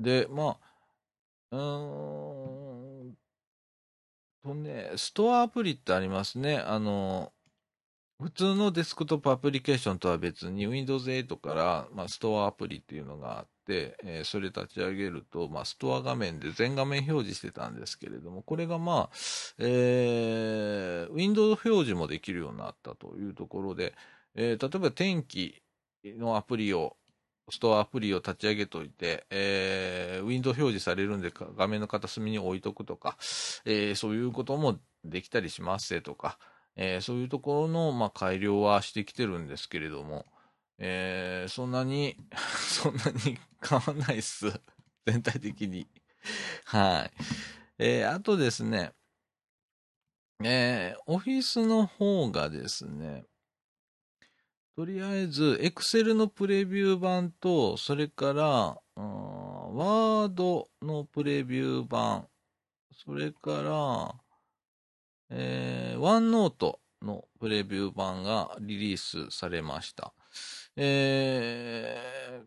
[0.00, 0.56] ー、で、ま
[1.50, 3.14] あ、うーん
[4.42, 6.58] とね、ストアアプリってありますね。
[6.58, 7.32] あの、
[8.20, 19.10] 普通のデスクトップアプリケーションとは別に Windows 8から、まあ、ストアアプリっていうのがあって、えー、それ立ち上げると、まあ、ストア画面で全画面表示してたんですけれども、これがまあ、
[19.58, 23.94] えー、Windows 表示もできるようになったというところで、
[24.34, 25.62] えー、例えば天気
[26.04, 26.96] のアプリを
[27.48, 33.16] ストアアプリを立ち上げといて、えー、ウィンドウ表示されるんで画面の片隅に置いとくとか、
[33.64, 36.38] えー、そういうこともできたりしますとか、
[36.76, 40.26] えー、そういうところの、まあ、改良はしてきてるんですけれども、
[40.78, 42.16] えー、そんなに
[42.56, 44.46] そんなに変わんないっす。
[45.06, 45.86] 全体的に。
[46.64, 47.10] はい。
[47.78, 48.92] えー、あとですね、
[50.42, 53.26] えー、オフィスの方がですね、
[54.76, 62.26] とりあえず、Excel のプレビュー版と、それから、ワードのプレビュー版、
[63.04, 64.29] それから、
[65.30, 70.12] えー、ワンノートのプレビュー版がリリースされました。
[70.76, 72.46] えー、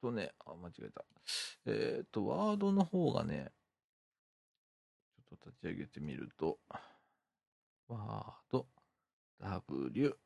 [0.00, 1.04] とね、あ、間違えた。
[1.66, 3.52] えっ、ー、と、ワードの方がね、
[5.28, 6.58] ちょっと立ち上げてみると、
[7.88, 8.66] ワード、
[9.40, 10.16] W、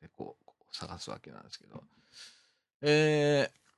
[0.00, 1.82] でこう、こう探すわけなんですけど、
[2.82, 3.69] えー、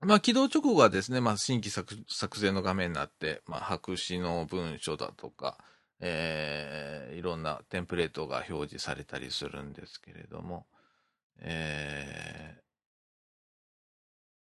[0.00, 5.58] まあ、起動直後はですね、まあ、新規作作成の画面になって、まあ、白紙の文書だとか、
[6.00, 10.66] えー、いろんなテンプレートが表示されたりするんですけれども、
[11.40, 12.60] えー、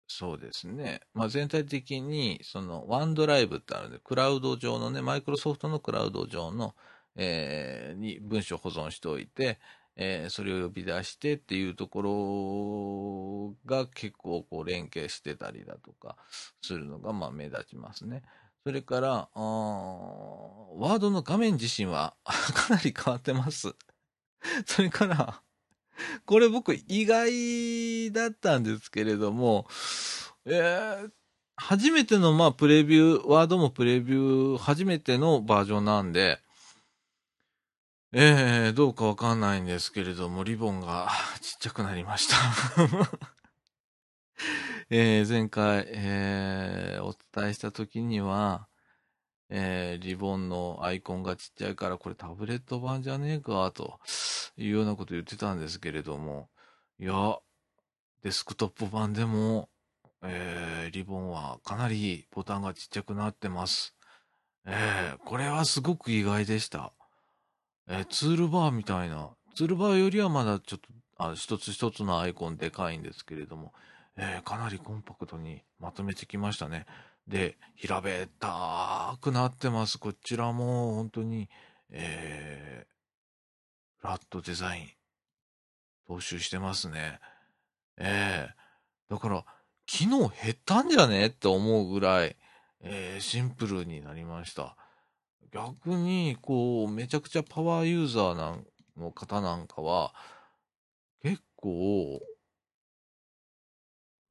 [0.08, 1.02] そうですね。
[1.14, 6.76] まあ、全体的に、その、ワンドライブってあるんで、クラウド上のね、マイクロソフトのクラウド上の、
[7.16, 9.60] えー、に文章保存しておいて、
[10.02, 16.16] えー、それを呼び出してっていうところが結構こう連携してたりだとか
[16.62, 18.24] するのがまあ目立ちますね。
[18.66, 19.40] それから、ー
[20.78, 23.76] ワードの画面自身は かなり変わってます。
[24.66, 25.42] それから、
[26.26, 29.68] これ僕意外だったんですけれども、
[30.46, 31.12] えー、
[31.58, 36.40] 初めてのまあプレビュー、ワードもプレビュー初めてのバージョンなんで、
[38.12, 41.10] えー、どうかわかんないんですけれども、リボンが
[41.42, 42.36] ちっちゃくなりました
[44.90, 48.68] えー、前回、えー、お伝えした時には、
[49.50, 54.00] えー、リボンのアイコンがちっちゃいからこれタブレット版じゃねえか、と
[54.58, 56.50] いうようなこと言ってたんですけれども、
[56.98, 57.38] いや、
[58.24, 59.70] デスクトップ版でも、
[60.24, 63.96] えー、リボンはかなりボタンがちっちゃくなってます。
[64.66, 66.92] えー、これはすごく意外でした。
[67.90, 70.88] えー、ツールバーみたいな、ツールバーよりはまだちょっと、
[71.18, 73.74] あ一つ一つのアイコンでかいんですけれども、
[74.16, 76.86] えー、かなりコンパクトにまとめてきましたね。
[77.28, 79.98] で、平べったくなってます。
[79.98, 81.50] こちらも本当に、
[81.90, 84.90] えー、フラットデザイン、
[86.08, 87.20] 踏襲してますね。
[87.98, 89.46] えー、だから、
[89.86, 91.28] 機能減ったんじゃね？
[91.28, 92.36] って思うぐらい、
[92.82, 94.78] えー、シンプルになりました。
[95.52, 98.66] 逆に、こう、めちゃくちゃパワーユーザーなん
[98.98, 100.14] の方なんかは、
[101.22, 102.22] 結構、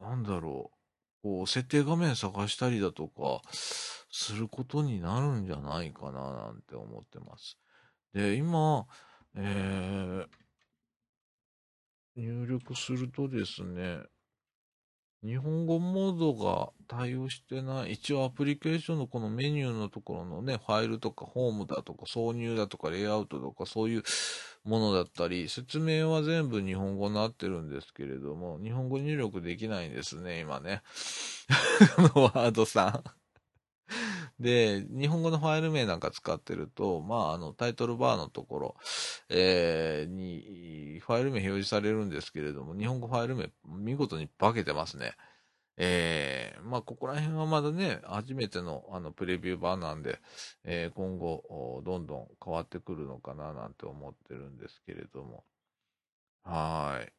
[0.01, 3.43] なんだろう、こう、設定画面探したりだとか、
[4.11, 7.59] することになるんじゃないかな、なんて思ってます。
[8.13, 8.87] で、今、
[9.35, 10.27] えー、
[12.17, 14.01] 入力するとですね、
[15.25, 24.03] 日本語モードが対応してない、一応アプリケーションのこのメニューのところのね、ファイルとかホームだとか挿入だとかレイアウトとかそういう
[24.63, 30.83] ものだったり、説明は全部日本語になってるんですけれども、日本語入力できないんですね、今ね。
[31.97, 33.18] このワードさん
[34.41, 38.77] で、日本語のファイル名なんか使ってると、まあ、あの、タイトルバーのところ、
[39.29, 45.17] えー、に、ファイル名表示されるんですけれども、日本語ファイル名、見事に化けてますね。
[45.77, 50.21] えー、まあ、ここら辺はまだね、初めての、あの、プレビュー版なんで、
[50.65, 55.45] えー、今後、どんどん変わってくるのかな、なんて思ってるんですけれども。
[56.45, 57.13] はい。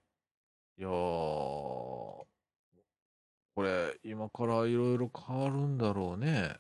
[0.80, 2.28] いやー、こ
[3.58, 6.58] れ、今からいろいろ変わるんだろうね。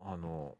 [0.00, 0.56] あの、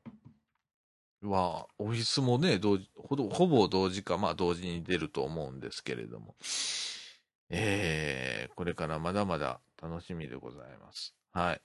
[1.22, 6.36] は、オフィスもね、同ほど、ほぼ同時か、まあ同時に出ると思うんですけれども、
[7.50, 11.14] えー、これからまだまだ楽しみでございます。
[11.32, 11.60] はい。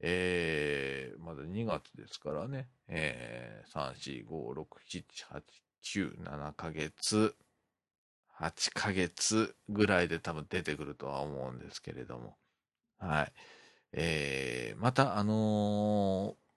[0.00, 5.42] えー、まだ2月ですからね、えー、3、4、5、6、7、8、
[5.82, 7.36] 9、7ヶ月、
[8.40, 12.36] 8ヶ月ぐらいで多分出てくるとは思うんですけれども、
[12.98, 13.32] はい。
[13.92, 16.49] えー、また、あのー、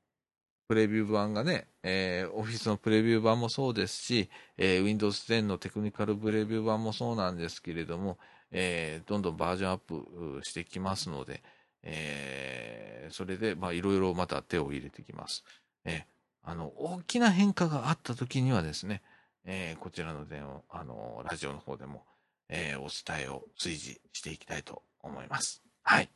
[0.67, 8.17] プレビュー版がね、えー、オフィスのプレビュー版もそうですし、えー、Windows 10のテクニカルプレビュー版もそうなんですけれども、
[8.51, 11.43] えー、どんどんバージョンアップしてきますので、
[11.83, 15.43] えー、それで、まあ、いろいろまた手を入れてきます。
[15.85, 19.01] えー、あの、大きな変化があった時にはですね、
[19.45, 22.05] えー、こちらの電話、あの、ラジオの方でも、
[22.47, 25.61] えー、お伝えを随時していきたいと思います。
[25.83, 26.09] はい。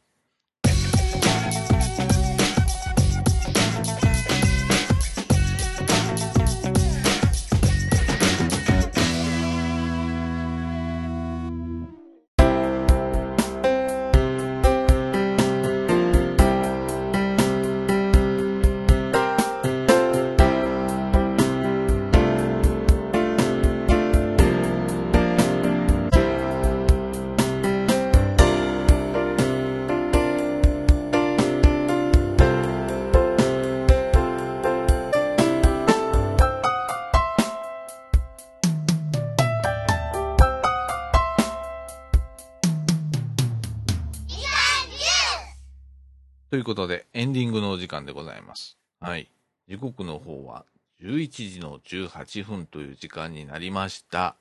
[47.97, 48.77] 間でございます。
[48.99, 49.29] はい。
[49.67, 50.65] 時刻の方は
[51.01, 54.35] 11時の18分という時間になりました。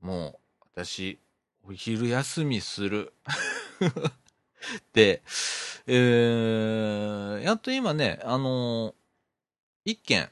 [0.00, 1.18] もう、私、
[1.66, 3.12] お昼休みする。
[4.92, 5.22] で、
[5.86, 8.94] えー、やっと今ね、あのー、
[9.84, 10.28] 一件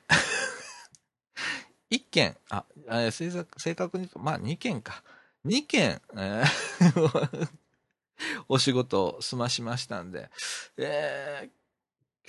[1.91, 2.65] 一件、あ、
[3.11, 5.03] 正確に言うと、まあ二件か。
[5.45, 7.49] 二件、えー
[8.49, 10.31] お仕事を済ましましたんで、
[10.77, 11.64] えー、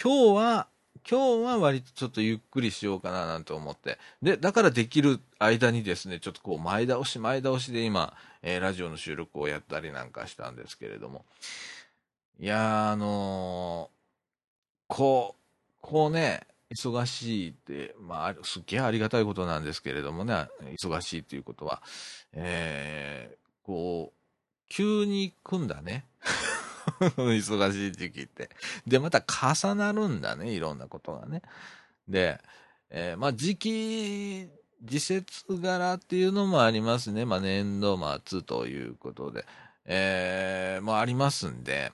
[0.01, 0.67] 今日は、
[1.09, 3.97] 今日は割とちょっとゆっくりしようかななんて思って。
[4.21, 11.25] で、だからできる間にですね、ちょっとこう前倒し前倒しで今、えー、ラジオの収録をやったりなんかしたんですけれども。
[12.39, 16.41] いやー、あのー、こう、こうね、
[16.75, 21.81] 忙しいって、まあ、すっげえありがたいことなんですけれどもね、忙しいっていうことは、
[22.33, 24.15] えー、こう、
[24.67, 26.05] 急に来んだね。
[27.17, 28.49] 忙しい時期って。
[28.85, 31.41] で、また重なるんだね、いろんなことがね。
[32.07, 32.39] で、
[32.89, 34.47] えー、まあ時期、
[34.81, 37.25] 時節柄っていうのもありますね。
[37.25, 39.45] まあ年度末ということで。
[39.85, 41.91] えー、まあありますんで、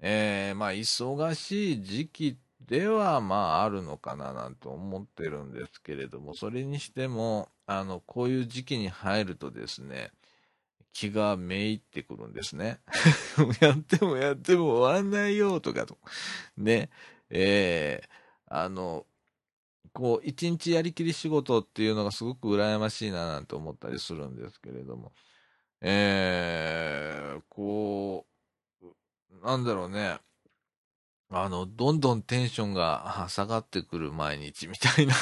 [0.00, 10.10] えー、まあ忙しい時期ではまああるのかななんて思ってるんですけれども、それにしても、あの、こういう時期に入るとですね、
[10.96, 12.80] 気がめいってくるんですね。
[13.60, 15.98] やってもやっても終わんないよとかと。
[16.56, 16.88] ね。
[17.28, 18.08] えー、
[18.46, 19.06] あの、
[19.92, 25.12] こう、一日やりきり仕事っていうのがすごく羨ましいななんて思ったりするんですけれども。
[25.82, 28.26] えー、こ
[28.80, 28.86] う、
[29.44, 30.18] なんだろうね。
[31.28, 35.14] あの、どんどんテンションが下がってくる毎日みたいな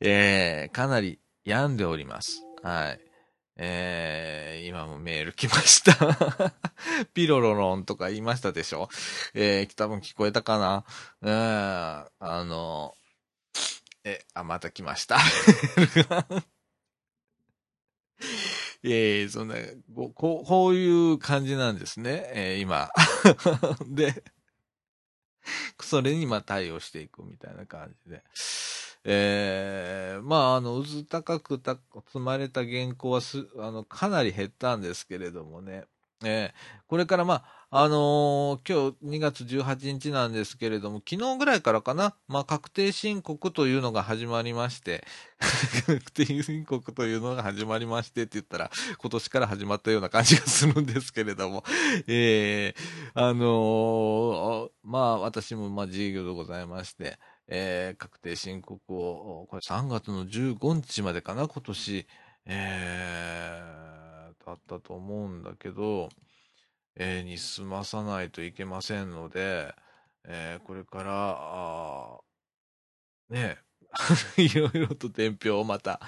[0.00, 2.45] えー、かなり病んでおります。
[2.66, 3.00] はい。
[3.58, 5.94] えー、今もメール来ました
[7.14, 8.88] ピロロロンとか言いましたでしょ？
[9.34, 10.84] えー、多分聞こえたかな？
[11.22, 12.10] うん、あ
[12.44, 12.96] の、
[14.02, 15.18] え、あ、また来ました
[18.82, 19.54] えー、そんな、
[19.94, 20.12] こ
[20.42, 22.90] う、こういう感じなんですね、えー、今。
[23.86, 24.24] で、
[25.80, 28.24] それにま対応していくみたいな感じで。
[29.08, 31.78] えー、まあ、あの、渦高くた
[32.08, 35.84] 積まれた原稿はす、あの、かなり減ったんですけれどもね。
[36.24, 45.04] えー、これからまあ、あのー、今日2月18日なんですけれども、昨日ぐらいからかな、まあ、確定申告というのが始まりまして、
[45.86, 51.64] 確定申告というのが始まりましてって言ったら、今年から始まったような感じがするんですけれども、
[52.08, 57.18] えー、あのー、まあ、私もまあ、自営業でございまして、
[57.48, 62.06] えー、確定申告を、これ3月の15日までかな、今年、
[62.46, 66.08] えー、だったと思うんだけど、
[66.96, 69.74] えー、に済まさないといけませんので、
[70.24, 72.20] えー、これから、あ
[73.28, 73.58] ね、
[74.36, 76.00] いろいろと伝票をまた、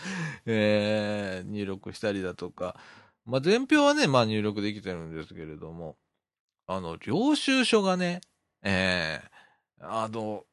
[0.46, 2.76] えー、入力したりだとか、
[3.24, 5.96] まあ、伝票はね、まあ入力できてるんですけれども、
[6.66, 8.20] あの、領収書がね、
[8.62, 10.44] えー、あの、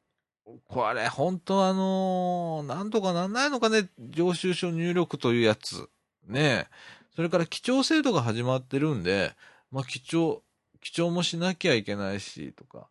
[0.68, 5.88] これ、本当あのーなんとかなんないのかね、領収書入力というやつ。
[6.26, 6.68] ね
[7.14, 9.32] それから記帳制度が始まってるんで、
[9.70, 10.42] まあ、記帳、
[10.80, 12.88] 記帳もしなきゃいけないし、とか、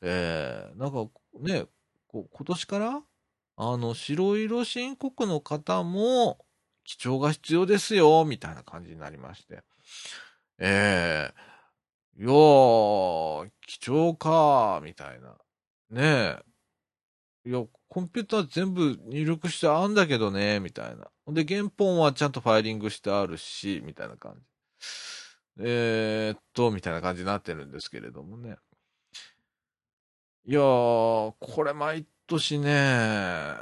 [0.00, 1.06] えー、なんか
[1.40, 1.66] ね、
[2.08, 3.02] こ今年から、
[3.56, 6.38] あの、白色申告の方も、
[6.84, 9.62] 記帳が必要ですよ、みたいな感じになりまして。
[10.58, 11.48] ええ
[12.18, 15.36] いやー、記帳か、みたいな。
[15.90, 16.02] ね
[16.40, 16.47] え。
[17.46, 21.08] いや、コンピューター全部入力してあんだけどね、みたいな。
[21.32, 24.40] で、原本はちゃんとファイリングしてあるし、みたいな感じ。
[25.60, 28.56] えー、っと、みたいな感じになってるんですけれどもね。
[30.44, 33.56] いやー、これ毎年ね、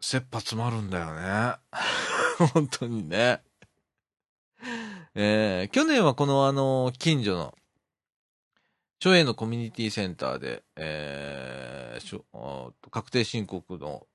[0.00, 1.54] 切羽詰まるんだよね。
[2.54, 3.42] 本当にね。
[5.14, 7.54] えー、去年はこのあの、近所の、
[9.02, 12.22] 町営のコミュニティセンターで、えー
[12.92, 14.06] 確定申告の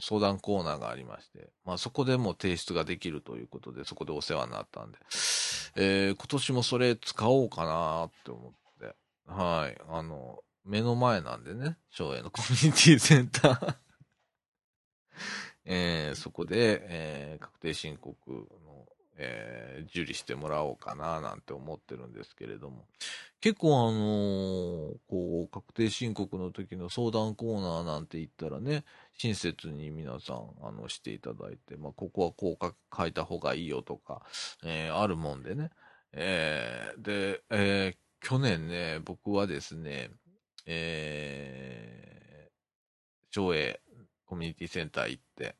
[0.00, 4.98] 相談コーナーがありまして、まあそこでも提出ができるということで、そこでお世話になったんで、
[5.76, 8.94] えー今年もそれ使おうかなって思って、
[9.26, 13.76] はい、あの、目の前なんでね、町営のコミュニティセンター。
[15.66, 18.48] えーそこで、えー確定申告、
[19.18, 22.86] えー受理してもらおうかななんて思ってるんですけれども、
[23.40, 28.84] 結構あのーこう、確定申告の時の相談コーナーなんて言ったらね、
[29.18, 34.22] 親切に皆さん、あの、していただいて、まあ、ここはこう書いた方がいいよとか、
[34.64, 35.70] えーあるもんでね。
[36.12, 40.10] えーで、えー去年ね、僕はですね、
[40.66, 43.80] えー、町営
[44.24, 45.54] コミュニティセンター行って、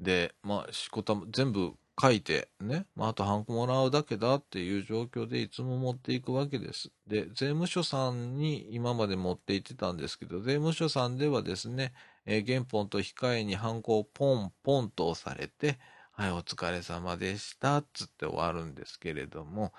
[0.00, 6.90] で、まあ、しこたま、全部書いて、ね、まあ、あとハンコもらうだけだっていう状況でいつも持っていくわけです。
[7.06, 11.92] で、税務署さんに今まで持って行ってたんですけど、税務署さんではですね、
[12.26, 15.78] えー原本と控えにハンコをポンポンと押されて、
[16.12, 19.72] はい、お疲れ様でした、っつって終わるんですけれども、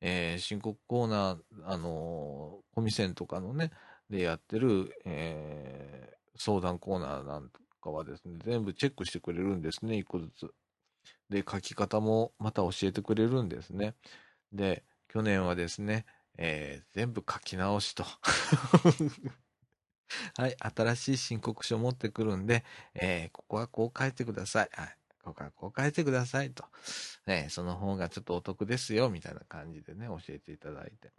[0.00, 3.72] えー申告コーナー、あのーコミセンとかのね、
[4.08, 7.50] でやってる、えー相談コーナーなん
[7.80, 10.52] かはですね、全部チェックしてくれるんですね、一個ずつ。
[11.30, 13.94] で、書き方もまた教えてくれるんですね。
[14.52, 16.06] で、去年はですね、
[16.38, 18.04] えー全部書き直しと。
[20.38, 22.64] はい、新しい申告書を持ってくるんで、
[22.94, 24.70] えーここはこう書いてください。
[24.72, 26.64] はい、ここはこう書いてくださいと。
[27.26, 31.12] ね、その方がちょっとお得ですよ、みたいな感じでね、教えていただいて。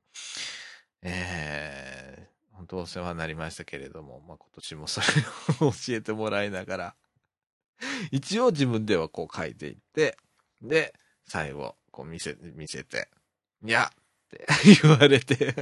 [1.02, 6.96] えー、本当お世話になりましたけれども、まあ、今年もそれを 教えてもらいながら、
[8.12, 10.18] 一応自分ではこう書いていって、
[10.62, 10.94] で、
[11.28, 13.10] 最後、こう見せ、見せて、
[13.64, 14.46] いやって
[14.84, 15.56] 言われて、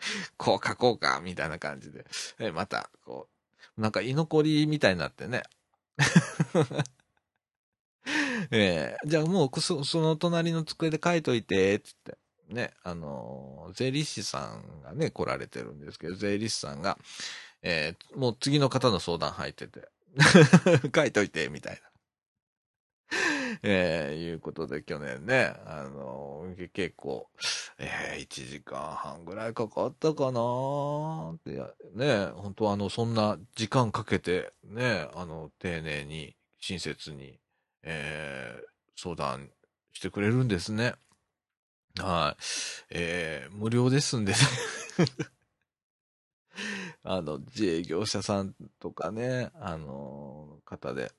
[0.36, 2.06] こう書こうか、みたいな感じで、
[2.38, 3.28] えまた、こ
[3.78, 5.42] う、なんか居残りみたいになってね。
[8.50, 12.18] えーじゃあもうそ、その隣の机で書いといて、つって。
[12.48, 16.98] ね、あのー税理士さんがね、来られてるんですけど、税理士さんが、
[17.62, 19.88] えーもう次の方の相談入ってて、
[20.94, 21.80] 書いといて、みたいな。
[23.62, 27.28] えーいうことで去年ね、あのー結構、
[27.78, 37.38] えー1時間半ぐらいかかったかなってや、ね、本当あの、そんな時間かけて、ね、あの、丁寧に、親切に、
[37.82, 38.64] えー
[38.96, 39.50] 相談
[39.92, 40.94] してくれるんですね。
[41.98, 42.42] はい。
[42.90, 44.38] えー無料ですんでね。
[47.04, 51.12] あの、自営業者さんとかね、あの方で、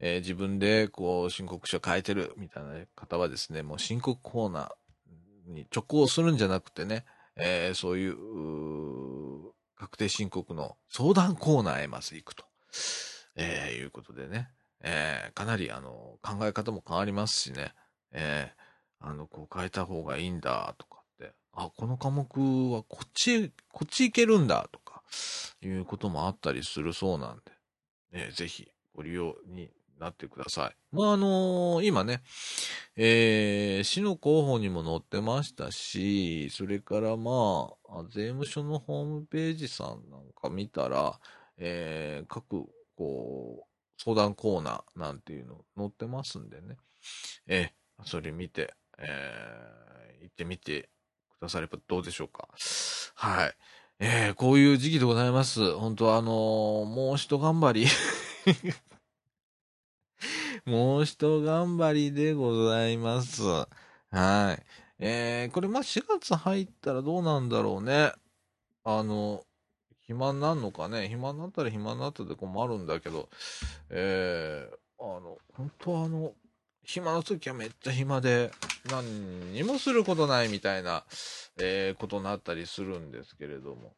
[0.00, 7.04] えー自分でこう申告書書いてるみたいな方はですね、もう申告コーナーに直行するんじゃなくてね、
[7.36, 8.14] えーそういう
[9.76, 12.44] 確定申告の相談コーナーへまず行くと、
[13.36, 14.48] えーいうことでね、
[14.82, 17.72] えーかなりあの考え方も変わりますしね、
[18.12, 18.58] えー
[19.00, 22.26] あの、こう変えた方がいいんだとかって、あ、この科目
[22.72, 24.87] はこっち、こっち行けるんだとか、
[25.62, 27.40] いうこともあったりするそうなん
[28.12, 30.76] で、ね、ぜひご利用になってください。
[30.96, 32.22] まあ、あの今ね、
[32.96, 41.18] えー市の広報にも載ってましたし、それからまあ、あ税務署のホームページさんなんか見たら、
[41.56, 46.76] えー各、こう、相談コーナーなんていうの載ってますんでね。
[47.46, 50.88] えーそれ見て、えー行ってみて
[51.30, 52.48] くださればどうでしょうか。
[53.14, 53.54] はい。
[54.00, 55.72] えーこういう時期でございます。
[55.74, 57.86] 本当あのーもう一頑張り。
[60.66, 63.42] もう一頑張りでございます。
[63.42, 63.66] は
[64.58, 64.62] い。
[65.00, 68.12] えーこれま4月入ったらどうなんだろうね。
[68.84, 69.44] あの、
[70.06, 71.08] 暇になるのかね。
[71.08, 73.28] 暇になったら暇になったで困るんだけど、
[73.90, 76.34] えー、あの、本当あの、
[76.84, 78.52] 暇の時はめっちゃ暇で、
[78.90, 81.04] 何にもすることないみたいな、
[81.58, 83.94] えー、ことになったりするんですけれども、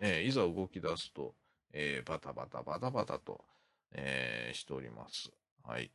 [0.00, 1.34] えー、いざ動き出すと、
[1.72, 3.44] えー、バタバタバタバタと、
[3.92, 5.30] え、しております。
[5.62, 5.90] はい。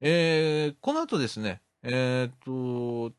[0.00, 3.12] えー、この後ですね、え、っと、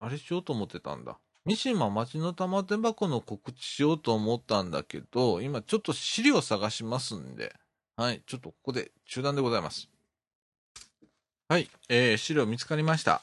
[0.00, 1.18] あれしようと思ってたんだ。
[1.44, 7.54] 三島町の玉手箱の告知しようと思ったんだけど、今ちょっと資料探しますんで、
[7.96, 9.88] はい、ちょっとここで中断でございます。
[11.48, 13.22] はい、えー、資料見つかりました。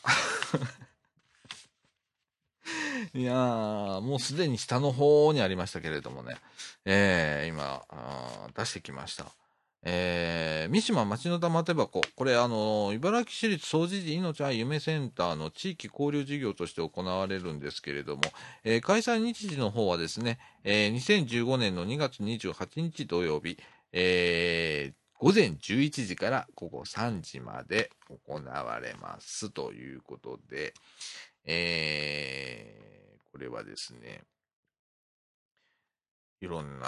[3.14, 6.38] いやー、もうすでに下の方にありましたけれどもね、
[6.86, 7.84] えー、今
[8.56, 9.32] 出してきました。
[9.84, 12.02] えー、三島町の玉手箱。
[12.16, 18.22] これ、あの、茨城市立総除寺命愛夢センターの地域交流事業として行われるんですけれども、
[18.64, 23.58] えー、開催日時の方はですね、えー、2015年の2月28日土曜日、
[23.92, 27.92] えー、午前11時から午後3時まで
[28.26, 30.74] 行われますということで、
[31.46, 34.24] えー、これはですね、
[36.42, 36.88] いろんな、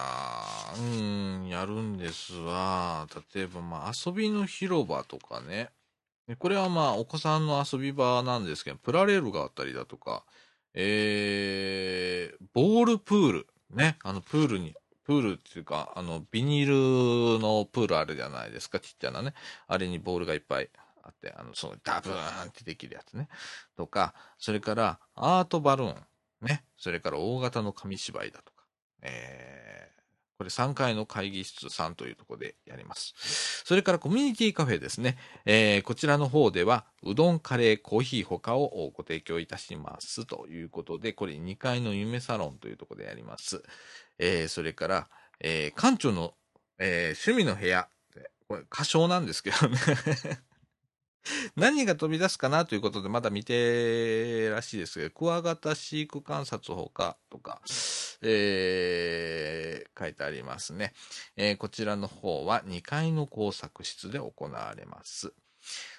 [0.76, 3.08] うん、やるんですわ。
[3.36, 5.70] 例えば、まあ、遊びの広場とかね。
[6.40, 10.24] これはまあ、お子さんの遊び場なんですけど、プラレールがあったりだとか、
[10.74, 13.48] えー、ボールプール。
[13.76, 13.98] ね。
[14.02, 14.74] あの、プールに、
[15.04, 19.34] プールっていうか、あの、ビニールのプールあるじゃないですか、ちっちゃなね。
[19.68, 20.70] あれにボールがいっぱい
[21.04, 23.28] あって、あの、その、ダブーンってできるやつね。
[23.76, 25.96] とか、それから、アートバルーン。
[26.42, 26.64] ね。
[26.78, 28.64] それから大型の紙芝居だとか。
[29.02, 29.93] えー、
[30.38, 33.14] これ3階の会議室3というところでやります。
[33.66, 35.18] それからコミュニティカフェですね。
[35.46, 43.64] えー、こちらの方では、うどん、カレー、コーヒー他をご提供いたしますということで、これ2階の夢サロンというところでやります。
[44.20, 45.10] えー、それから、
[45.40, 46.34] えー、館長の、
[46.80, 47.88] え、趣味の部屋。
[48.48, 49.78] これ、歌唱なんですけどね
[51.56, 57.62] 何が飛び出すかなということで、まだ未定らしいですけど、クワガタ飼育観察ほかとか、
[58.24, 60.94] えー、書いてありますね。
[61.38, 65.34] えー、こちらの方は2階の工作室で行われます。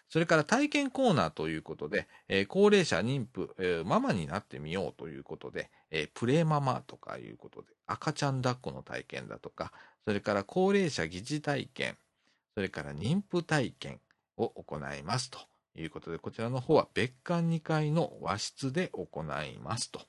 [0.08, 9.72] それから体験コーナーということで、えー、高齢者、妊婦、えー、ママになってみようということで、えー、プレイママとかいうことで、赤ちゃん抱っこの体験だとか、
[10.04, 11.96] それから高齢者疑似体験、
[12.54, 14.00] それから妊婦体験、
[14.36, 15.38] を行いますと
[15.76, 20.00] いうことで、こちらの方は別館2階の和室で行いますと。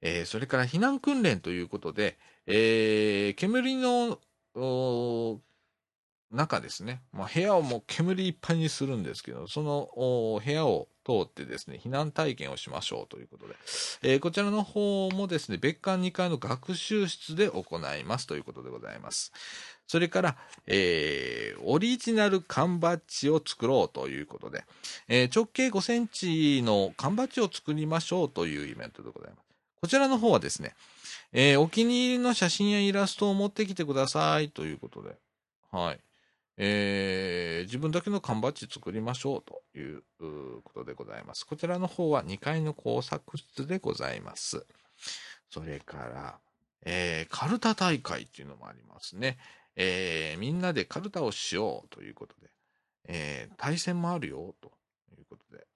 [0.00, 4.18] えー、それから避難訓練ということで、えー、煙の
[6.30, 13.54] 中ですね、まあ、部屋をもう煙いっぱいにするんですけど、その部屋を通ってですね、避難体験をしましょうということで、
[14.02, 19.32] えー、こちらの方もですね、別館2階の学習室で行いますということでございます。
[19.86, 20.36] それから、
[20.66, 24.64] えー、オリジナル缶バッジを作ろうということで、
[25.08, 29.44] えー、直径5センチの缶バッジを作りましょうというイベントでございます。
[29.80, 30.74] こちらの方はですね、
[31.32, 35.16] えー、お気に入りの写真やイラストを持ってきてくださいということで、
[35.70, 36.00] はい。
[36.56, 40.02] えー、自分だけの缶バッジ作りましょうという
[40.62, 41.44] ことでございます。
[41.46, 44.64] こちらの方は2階の工作室でございます。
[45.50, 46.38] それから、
[46.84, 49.38] えー、カルタ大会っていうのもありますね。
[49.76, 52.48] えー、みんなでカルタをしようということで、
[53.06, 54.72] えー、対戦もあるよと
[55.18, 55.66] いうことで、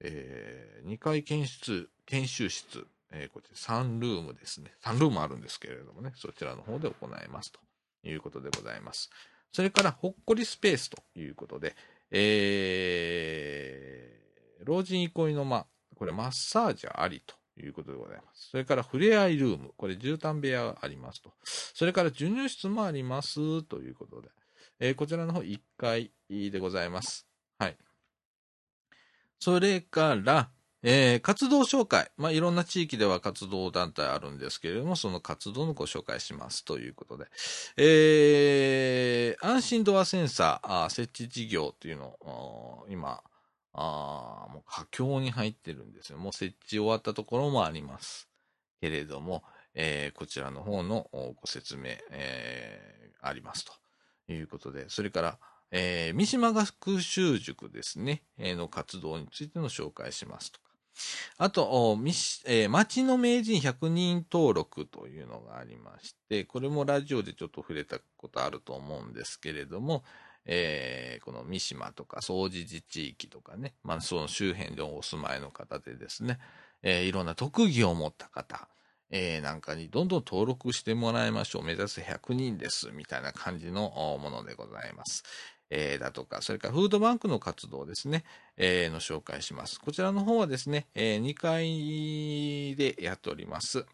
[0.00, 4.72] えー、2階研修研修室、えー、こちらサンルームですね。
[4.82, 7.60] サンルームあるんですけれどもね、そちらの方で行いますと
[8.02, 9.10] いうことでございます。
[9.52, 11.74] それから、ほっこりスペースということで、
[12.10, 18.50] えー、老人憩いの間、これマッサージありということでございます。
[18.50, 19.72] それから、ふれあいルーム。
[19.76, 21.32] これ、絨毯部屋がありますと。
[21.42, 23.62] それから、授乳室もあります。
[23.64, 24.28] ということで。
[24.78, 27.26] えー、こちらの方、1階でございます。
[27.58, 27.76] はい。
[29.38, 30.50] それから、
[30.82, 32.10] えー、活動紹介。
[32.16, 37.26] まあ、いろんな地域では活動団体あるんですけれども、その活動のご紹介しますということで。
[37.76, 43.22] えー、安心ドアセンサー設置事業というのを、今、
[43.72, 46.18] あもう佳境に入ってるんですよ。
[46.18, 48.28] もう設置終わったところもあります。
[48.80, 55.38] けれども、えー、こちらの方のご説明、えー、ありますということで、それから、
[55.70, 60.69] えー、三島学習塾ですね、えー、の活動についての紹介しますとか。
[61.38, 61.96] あと、
[62.46, 70.04] えー、町の名人100人登録というのがありまして、これもラジオでちょっと触れたことあると思うんですけれども、
[70.46, 76.38] えー、この三島とか総除寺地域とかね、まあ、その周辺でお住まいの方でですね、
[76.82, 78.68] えー、いろんな特技を持った方、
[79.10, 81.64] えー、なんかにどんどん登録してもらいましょう。
[81.64, 82.90] 目指せ100人です。
[82.92, 83.90] みたいな感じの
[84.20, 85.24] ものでございます。
[85.70, 88.24] えー、だとか、それからフードバンクの活動ですね、
[88.56, 89.80] えー、の紹介します。
[89.80, 93.86] こちらの方はですね、えー、2階でやっております。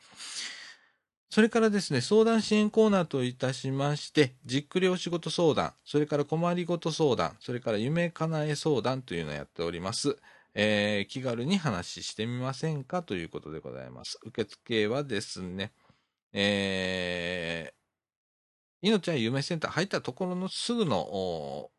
[1.28, 10.16] それからですね、相談支援コーナーといたしまして、じっくりお仕事相談、それから困りごと相談、それから夢叶え相談というのをやっております。
[10.54, 13.02] えー、気軽に話してみませんか？
[13.02, 14.18] ということでございます。
[14.24, 15.72] 受付はですね、
[16.32, 17.74] え、
[18.82, 21.70] 命は夢センター入ったところのすぐの、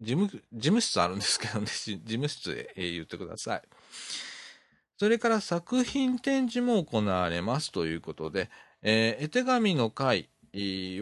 [0.00, 3.62] 事務、事務室あるんですけどね、 事務室へ、言ってください。
[4.98, 8.50] それから作品展示も行われますということで、
[8.82, 10.28] えー、絵手紙の会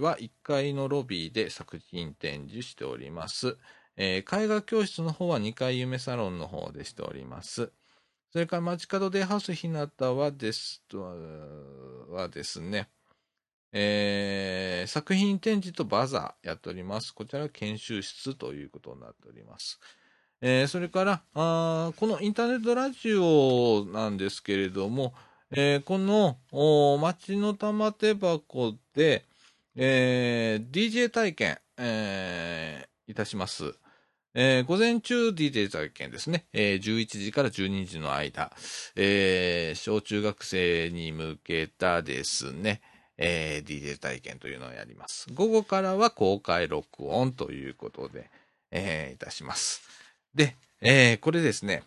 [0.01, 3.59] は1階のロビーで作品展示しております。
[3.97, 7.73] えー、絵画教室の方は2階夢サロンの方でしております。
[8.33, 10.83] それから街角デイハウスひなたはです
[12.09, 12.89] はですね、
[13.73, 17.15] えー、作品展示とバザーやっております。
[17.15, 19.79] こちらは研修室ということになっております。
[20.43, 25.15] えー、それからあ、このインターネットラジオなんですけれども、
[25.51, 26.39] えー、この
[27.01, 29.27] 街の玉手箱で、
[29.77, 33.75] えー、DJ 体験、えー、いたします。
[34.33, 36.47] えー、午前中 DJ 体験ですね。
[36.53, 38.53] えー、11時から12時の間、
[38.95, 42.81] えー、小中学生に向けたですね、
[43.23, 45.27] えー、DJ 体験というのをやります。
[45.35, 48.31] 午後からは公開録音ということで、
[48.71, 49.83] えー、いたします。
[50.35, 51.83] で、えー、これですね、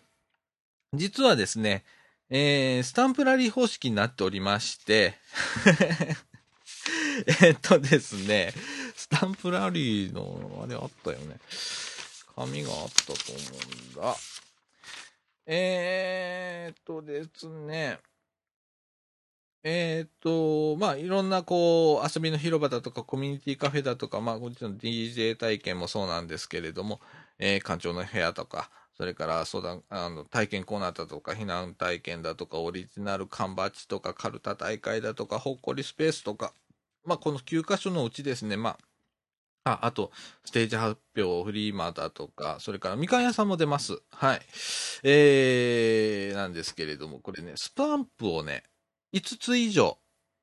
[0.94, 1.84] 実はですね、
[2.30, 5.14] えー、スタンプラリー方式になっておりまして
[7.42, 8.52] えっとですね、
[8.94, 11.38] スタンプラリーの、あれあったよね。
[12.36, 13.40] 紙があったと思
[13.96, 14.16] うんだ。
[15.46, 17.98] えー、っとですね。
[19.66, 27.00] えー、っと、まあ、いろんなこう、遊びの広場だとか、コミュニティカフェだとか、まあ、こっちの DJ 体験もそうなんですけれども、
[27.38, 36.52] えー、館長の部屋とか、それから相談、あの、体験コーナーだとか、避難体験だとか、オリジナル缶バッジとか、カルタ大会だとか、ほっこりスペースとか、
[37.06, 38.78] まあ、この9箇所のうちですね、まあ、
[39.64, 40.12] あ、あと、
[40.44, 44.02] ステージ発表、フリーマーだとか、それからみかん屋さんも出ます。
[44.10, 44.42] はい。
[45.04, 48.62] えー、なんですけれども、これね、スタンプをね、
[49.14, 49.96] 5つ以上、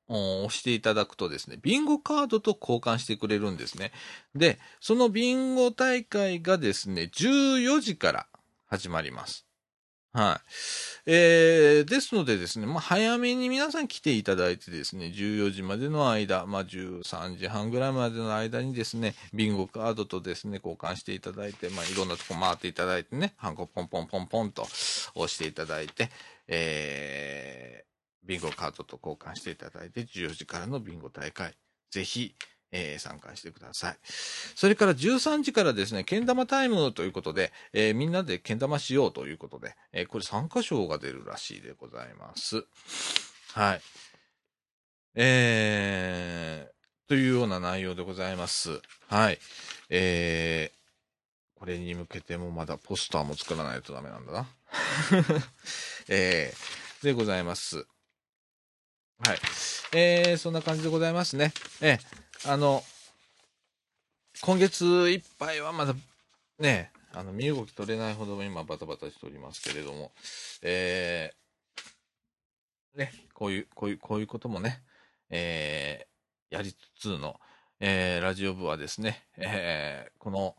[0.08, 3.92] 押していただくとですね、ビンゴカードと交換してくれるんですね。
[4.34, 8.26] で、そのビンゴ大会がですね、14時から
[8.66, 9.46] 始まります。
[10.14, 10.42] は
[11.06, 11.10] い。
[11.10, 26.10] えー、ですのでですね、まあ、早めに皆さん来ていただいてですね、14時までの間、まあ、13時半ぐらいまでの間にですね、ビンゴカードとですね、交換していただいて、まあ、いろんなとこ回っていただいてね、ハンコポンポンポンポンと押していただいて、
[26.46, 27.91] えー、
[28.24, 31.54] ビンゴカードと交換していただいて、14時からのビンゴ大会、
[31.90, 32.34] ぜひ、
[32.72, 33.96] えー、参加してください。
[34.02, 42.64] それから13時からですね、けん玉タイムということで、えー、みんなでけん玉しようということで、えー、これ参加賞が出るらしいでございます。
[43.52, 43.80] はい。
[45.14, 48.80] えー、というような内容でございます。
[49.08, 49.38] はい。
[49.90, 54.46] えー、これに向けてもまだポスターも作らないとダメなんだな。
[56.08, 57.86] えー、でございます。
[59.24, 59.38] はい。
[59.94, 61.52] えー、そんな感じでございますね。
[61.80, 62.82] えー、あの、
[64.40, 65.94] 今月いっぱいはまだ
[66.58, 70.10] ね、あの、身動き取れないほど今バタバタしておりますけれども、
[70.62, 74.82] えー、ね、こういう、こういう、こういうこともね、
[75.30, 77.38] えー、やりつつの、
[77.78, 80.56] えー、ラジオ部はですね、えー、この、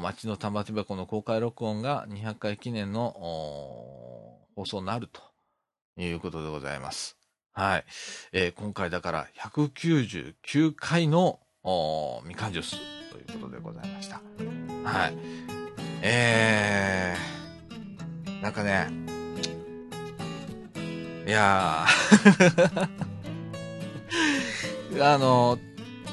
[0.00, 3.12] 町の玉手箱の公開録音が200回記念の
[4.56, 5.22] 放送になると
[5.98, 7.15] いうことでございます。
[7.58, 7.84] はい。
[8.32, 11.40] えー、今回だから199回の
[12.26, 12.76] みかんジュース
[13.10, 14.20] ということでございました。
[14.84, 15.14] はい。
[16.02, 18.90] えー、なんかね、
[21.26, 25.58] いやー あの、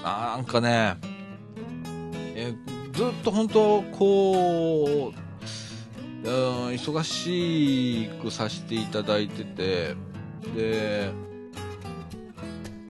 [0.02, 0.96] なんかね、
[2.36, 2.54] え
[2.94, 5.12] ずっと本当、こ
[6.24, 9.98] う、うん、忙しくさせていただいてて、
[10.56, 11.12] で、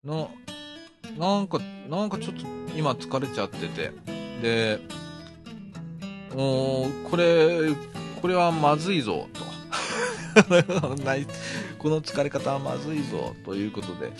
[0.05, 0.27] な、
[1.17, 2.45] なんか、なんかちょっと
[2.75, 3.91] 今疲れちゃってて。
[4.41, 4.79] で、
[6.35, 7.73] もう、これ、
[8.21, 9.43] これはまずいぞ、と。
[11.79, 14.11] この疲れ方はまずいぞ、ということで。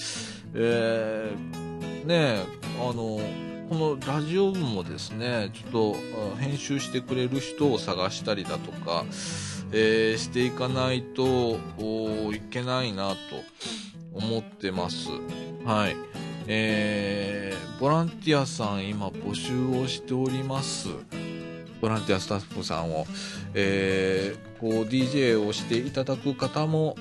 [0.56, 2.46] えー、ね
[2.80, 3.20] あの、
[3.70, 9.06] このラジオ部もですね、ちょっと編集してくれる人を探したりだとか、
[9.78, 11.59] えー、していかないと
[12.34, 13.17] いけないなと
[14.13, 15.09] 思ってます。
[15.65, 15.97] はい。
[16.47, 20.88] えー、ボランティアさん今募集をしております。
[21.82, 23.05] ボランティアスタッフさんを、
[23.53, 26.95] えー、こう DJ をしていただく方も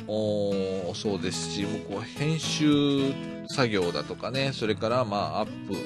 [0.94, 3.12] そうですし、もうこう編集
[3.46, 5.76] 作業だとかね、それからまあアップ、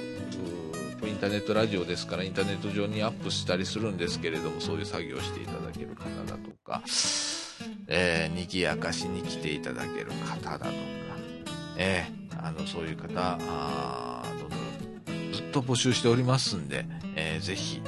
[1.06, 6.82] インターネットラジオですからインターネット上にアップしたりするんですけれども、そういう作業をしていただける方だとか、
[7.86, 10.70] えー、賑やかしに来ていただける方だとか、
[11.76, 17.80] えー、あの、そういう方、あどんどんずっと募集しておりますんで、えー、ぜひ、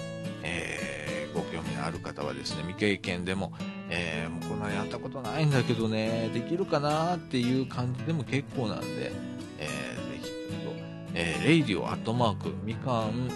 [0.42, 3.52] えー、ご興味のある方はですね、未経験でも、
[3.88, 9.12] えー、もうこんなやったことないんだけどね、できるかなっていう感じでも結構なんで、
[9.58, 9.68] え、
[11.14, 13.28] えー、レイディオアットマーク、みかん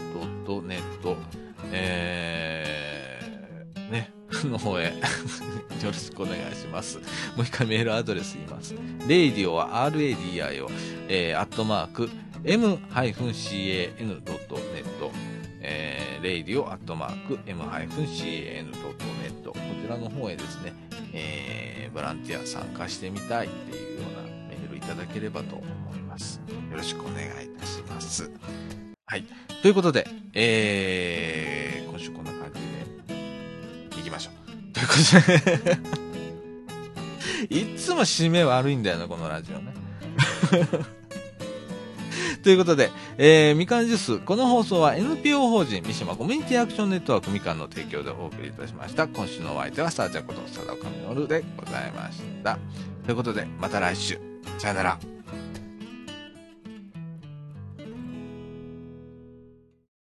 [0.47, 1.17] .net、
[1.73, 4.13] えー、ね、
[4.49, 4.85] の方へ
[5.83, 6.99] よろしくお願いします。
[6.99, 7.03] も
[7.39, 8.75] う一回メールアドレス言います。
[9.07, 10.69] radio は radio、
[11.09, 12.11] えー、アットマーク、
[12.45, 12.85] m-can.net、
[15.61, 18.73] えー、radio アットマーク、m-can.net、
[19.45, 20.73] こちらの方へですね、
[21.13, 26.04] えー、ボランティア参加してみたいっていうようなメールいただければと思います。
[26.15, 28.31] よろしくお願いいたします。
[29.07, 29.25] はい。
[29.63, 32.61] ということで、えー、今週こんな感じ
[33.15, 33.17] で、
[33.97, 34.73] 行きましょう。
[34.73, 35.01] ということ
[37.49, 39.75] で いつも締め悪いんだよね、このラジオね。
[42.43, 44.19] ということで、えー、みかんジュース。
[44.19, 49.09] この放送は NPO 法人三島コミュニティアクションネットワークみかんの提供でお送りいたしました。
[49.09, 52.59] 今週のお相手はスターチャこと佐田岡実でございました。
[53.05, 54.21] ということで、また来週。
[54.59, 55.14] さよなら。